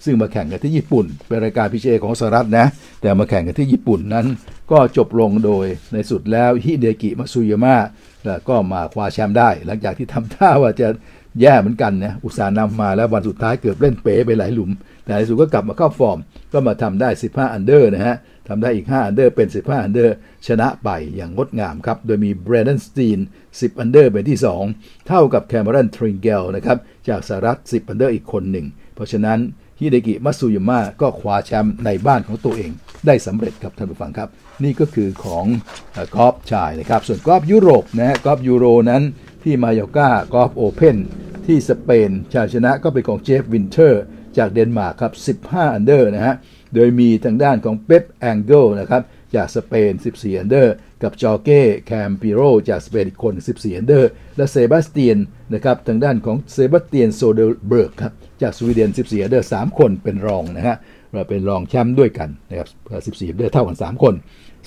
[0.06, 2.66] ซึ่งมาแข่งกันที่ญี่ปุ่น เป็นรายการ PGA ของสหรัฐนะ
[3.02, 4.26] แต่มาแข่งกันที่ญี่ปุ่นนั้น
[4.72, 7.78] ก็จบลงโดยในสุดแล้วฮิเดกิมัตสุยามะ
[8.50, 10.88] ก็มาคว้าแชมป์ได้ หลังจากที่ทำท่าว่าจะ
[11.42, 14.72] แย่เหมือนกันนะอุตส่าห์นำมาแล้ววันสุดท้ายเกือบเล่นเป๋ไปหลายหลุม
[15.06, 16.18] แต่ในสุดก็กลับมาเข้าฟอร์ม
[16.54, 18.16] ก็มาทำได้ 15 อันเดอร์นะฮะ
[18.52, 20.16] ทำได้อีก 5 อันเดอร์เป็น 15 อันเดอร์
[20.48, 24.40] ชนะไปอย่างงดงามครับ โดยมีเบรด a นสตีน 10 อันเดอร์เป็นที่
[24.72, 26.78] 2 เท่ากับ Cameron Tringale นะครับ
[27.10, 29.40] จากสหรัฐ 10 อันเดอร์อีกคนหนึ่ง เพราะฉะนั้น
[29.80, 32.72] ฮิเดกิมัตสุยามะก็คว้าแชมป์ในบ้านของตัวเอง
[33.06, 34.30] ได้สำเร็จครับท่านผู้ฟังครับ
[34.64, 35.46] นี่ก็คือของ
[36.16, 39.04] กอล์ฟชายนะครับ ส่วนกอล์ฟยุโรปนะฮะกอล์ฟยูโรนั้น
[39.44, 40.98] ที่ Mallorca Golf Open
[41.46, 44.04] ที่สเปนชัยชนะก็เป็นของ Jeff Winther
[44.38, 46.36] จากเดนมาร์กครับ 15 อันเดอร์นะฮะ
[46.76, 49.02] โดยมีทางด้านของ Pep Angles นะครับ
[49.36, 55.18] จากสเปน 14 อันเดอร์ กับ Jorge Campillo จากสเปนอีกคน 14 อันเดอร์ และเซบาสเตียน
[55.54, 60.78] นะครับทางด้านของเซบาสเตียนโซเดอร์เบิร์กครับจากสวีเดน 14 อันเดอร์ 3 คนเป็นรองนะฮะ
[61.12, 62.68] เราเป็นรองแชมป์ด้วยกันนะครับ
[63.18, 64.14] 14 อันเดอร์เท่ากัน 3 คน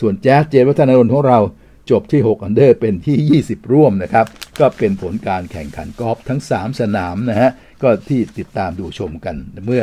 [0.00, 1.38] ส่วนแจ๊สเจนวัฒนานนท์ของเรา
[1.90, 4.26] จบที่ 6 อันเดอร์เป็นที่ 20 ร่วมนะครับ
[4.60, 7.50] ก็เป็นผลการแข่งขันกอล์ฟทั้ง 3 สนามนะฮะ
[7.82, 9.36] ก็ที่ติดตามดูชมกัน
[9.66, 9.82] เมื่อ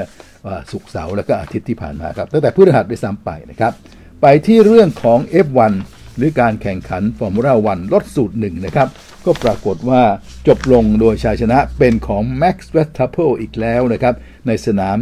[0.72, 3.74] ศุกร์เสาร์แล้วก็อาทิตย์ที่ผ่านมาครับตั้งแต่พฤหัสไปซ้ำไปนะครับ
[4.22, 5.74] ไปที่เรื่องของ F1
[6.18, 8.88] หรือการแข่งขัน Formula One รถสูตรหนึ่งนะครับ
[9.26, 10.02] ก็ปรากฏว่า
[10.48, 14.14] จบลงโดยชัยชนะเป็นของ Max Verstappen อีกแล้วนะครับ
[14.48, 14.98] ในสนาม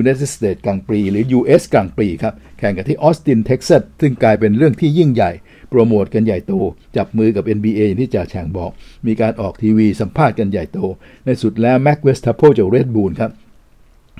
[0.00, 5.32] United States กลางปีหรือ US กลางปีครับ แข่งกันที่ออสตินเท็กซัสซึ่งกลายเป็นเรื่องที่ยิ่งใหญ่
[5.70, 6.52] โปรโมทกันใหญ่โต
[6.96, 8.70] จับมือกับ NBA ที่จ่าแฉ่งบอก
[9.06, 10.78] มีการออกทีวีสัมภาษณ์กันใหญ่โต
[11.24, 13.30] ในสุดแล้ว Max Verstappen จาก Red Bull ครับ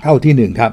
[0.03, 0.71] เข้าที่ 1 ครับ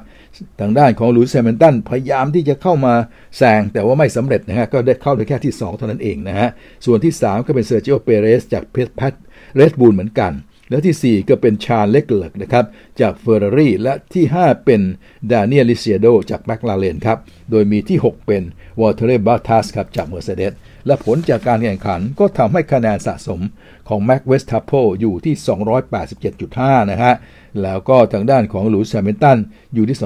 [0.60, 2.94] ทางด้านของ Lewis Hamilton พยายามที่จะเข้ามา
[3.38, 6.48] แซงแต่ว่าไม่สำเร็จนะฮะก็ได้เข้าได้แค่ที่ 2 เท่านั้นเองนะฮะ
[6.84, 9.12] ส่วนที่ 3 ก็เป็น Sergio Perez จากเพแพท
[9.54, 10.32] Red Bull เหมือนกัน
[10.68, 12.64] แล้วที่ 4 ก็เป็น Charles Leclerc นะครับ
[13.00, 14.80] จากเฟอร์รารี่และที่ 5 เป็น
[15.30, 17.18] Daniel Ricciardo จากแมคลาเรนครับ
[17.50, 18.42] โดยมีที่ 6 เป็น
[18.80, 20.54] Valtteri Bottas ครับจากเมอร์เซเดส
[20.86, 23.40] และผลจากการแข่งขันก็ทำให้คะแนนสะสม
[23.88, 25.34] ของ Max Verstappen อยู่ที่
[26.12, 27.14] 287.5 นะฮะ
[27.62, 29.38] แล้วก็ทางด้านของ Lewis Hamilton
[29.74, 29.98] อยู่ที่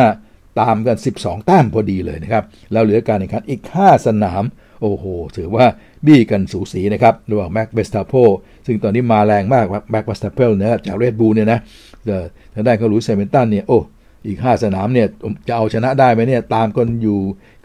[0.00, 4.42] 275.5 ตามกัน 12 แต้มพอดีเลยนะครับ แล้วเหลือการแข่งขันอีก 5 สนาม
[4.80, 5.04] โอ้โห
[5.36, 5.66] ถือว่า
[6.06, 8.14] บี้กันสูสีนะครับ ระหว่างแม็กเวสทัพโพ
[8.66, 11.60] ซึ่งตอนนี้มาแรงมากแม็กเวสทัพโพนะจากเรดบูลเนี่ยนะ
[12.54, 13.78] ทางด้านของหลูแซมินตันเนี่ย โอ้
[14.26, 15.06] อีก 5 สนามเนี่ย
[15.48, 17.18] จะเอาชนะได้ไหมเนี่ยตามกันอยู่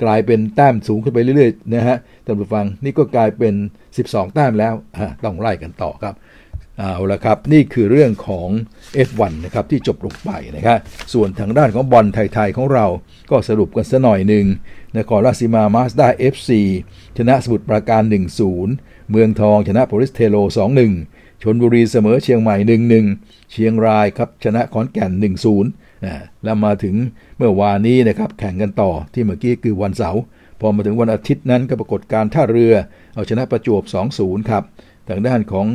[0.04, 3.54] กลายเป็นแต้มสูงขึ้นไปเรื่อยๆนะฮะท่านผู้ฟังนี่ก็กลายเป็น
[3.96, 4.74] 12 แต้มแล้ว
[5.24, 6.16] ต้องไล่กันต่อครับ
[6.84, 8.50] เอาละครับ นี่คือเรื่องของ
[9.08, 10.78] F1 นะครับที่จบลงไปนะครับ
[11.14, 12.86] ส่วนทางด้านของบอลไทย ๆ ของเรา
[13.32, 14.46] ก็สรุปกันสักหน่อยหนึ่ง
[14.98, 16.50] นครราชสีมามาสด้า FC
[17.18, 18.02] ชนะสมุทรปราการ
[18.58, 20.38] 1-0 เมืองทองชนะโปลิศเทโร
[20.94, 22.56] 2-1 ชลบุรีเสมอเชียงใหม่
[23.06, 25.12] 1-1 เชียงรายครับชนะขอนแก่น
[25.58, 26.14] 1-0นะ
[26.44, 26.96] แล้วมาถึง
[27.38, 30.22] เมื่อวานนี้นะครับแข่งกันต่อที่เมื่อกี้คือวันเสาร์
[30.60, 32.74] พอมาถึงวันอาทิตย์นั้นก็ปรากฏการท่าเรือ
[33.16, 33.84] เอาชนะประจวบ
[34.16, 34.64] 2-0 ครับ
[35.10, 35.68] ทางด้านของ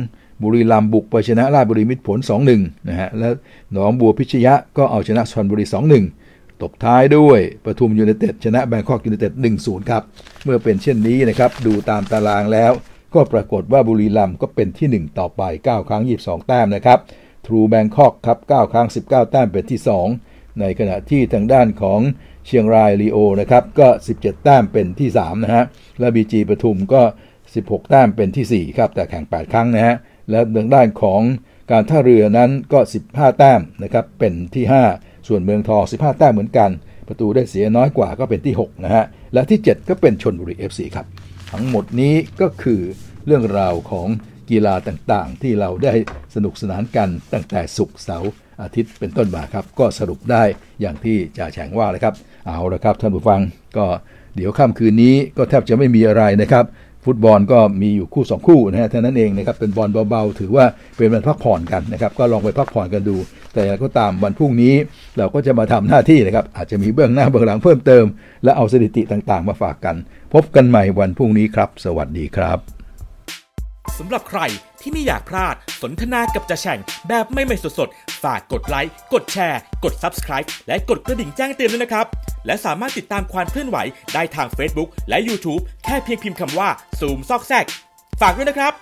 [0.43, 2.19] บุรีรัมย์บุกไปชนะราชบุรีมิตรผล
[2.53, 3.33] 2-1 นะฮะ แล้ว
[3.73, 5.65] หนองบัวพิชยะก็เอาชนะชลบุรี
[6.13, 10.03] 2-1 ตบท้ายด้วยปทุมยูไนเต็ดชนะแบงคอกยูไนเต็ด 1-0 ครับ
[10.43, 12.71] เมื่อเป็นเช่นนี้นะครับ ดูตามตารางแล้ว
[13.13, 16.99] ก็ปรากฏว่าบุรีรัมย์ก็เป็นที่ 1 ต่อไป 9 ครั้ง 22 แต้มนะครับ
[17.45, 19.79] ทรูแบงคอกครับ9ครั้ง 19 แต้มเป็นที่
[20.19, 21.99] 2 ในขณะที่ทางด้านของ
[22.45, 25.65] เชียงรายลีโอนะครับก็ 17 แต้มเป็นที่3นะฮะ
[25.99, 27.01] และบีจีปทุมก็
[27.45, 29.95] 16 แต้มเป็นที่ 4 ครับ แต่แข่ง 8 ครั้งนะฮะ
[30.29, 31.21] และทางด้านของ
[31.71, 34.65] การท่าเรือนั้นก็ 15 แต้มนะครับเป็นที่
[34.95, 36.69] 5 ส่วนเมืองทอง 15 แต้มเหมือนกัน
[37.07, 41.05] ประตูได้เสียน้อยกว่าก็เป็นที่ 6 นะฮะ และที่ 7 ก็เป็นชนบุรี FC ครับ
[41.51, 42.81] ทั้งหมดนี้ก็คือ
[43.25, 44.07] เรื่องราวของ
[44.49, 45.93] กีฬาต่างๆ ที่เราได้
[46.35, 50.43] สนุกสนานกันตั้งแต่ศุกร์เสาร์อาทิตย์เป็นต้นมาครับ ก็สรุปได้
[50.81, 52.13] อย่างที่จ่าแฉงว่าเลยครับ
[52.45, 53.41] เอาละครับท่านผู้ฟัง
[53.77, 53.85] ก็
[54.35, 56.65] เดี๋ยวค่ำคืนนี้ก็แทบจะไม่มีอะไรนะครับ
[57.07, 60.65] ฟุตบอลก็มีอยู่คู่ 2 คู่นะฮะเท่านั้นเองนะครับเป็นบอลเบาๆ ถือว่า
[60.97, 63.17] เป็นวันพักผ่อนกันนะครับก็ลองไปพักผ่อนกันดู
[63.53, 64.73] แต่ก็ตามวันพรุ่งนี้
[65.17, 68.05] เราก็จะมาทำหน้าที่นะครับอาจจะมีเบื้องหน้าเบื้องหลังเพิ่มเติม
[68.43, 69.95] และเอาสถิติต่างๆ มาฝากกัน
[70.33, 72.59] พบกันใหม่วันพรุ่งนี้ครับ สวัสดีครับ
[73.97, 74.39] สำหรับใคร
[74.81, 82.05] ที่ไม่อยากพลาดสนทนากับจะแฉ่งแบบไม่ไม่สดๆ ฝากกดไลค์ กดแชร์ กด Subscribe และกดกระดิ่งแจ้งเตือนด้วยนะครับ
[82.45, 83.77] และสามารถติดตามความเคลื่อนไหว
[84.13, 86.69] ได้ทาง Facebook และ YouTube แค่เพียงพิมพ์คำว่า
[86.99, 87.65] ซูมซอกแซก
[88.21, 88.73] ฝากด้วยนะครับ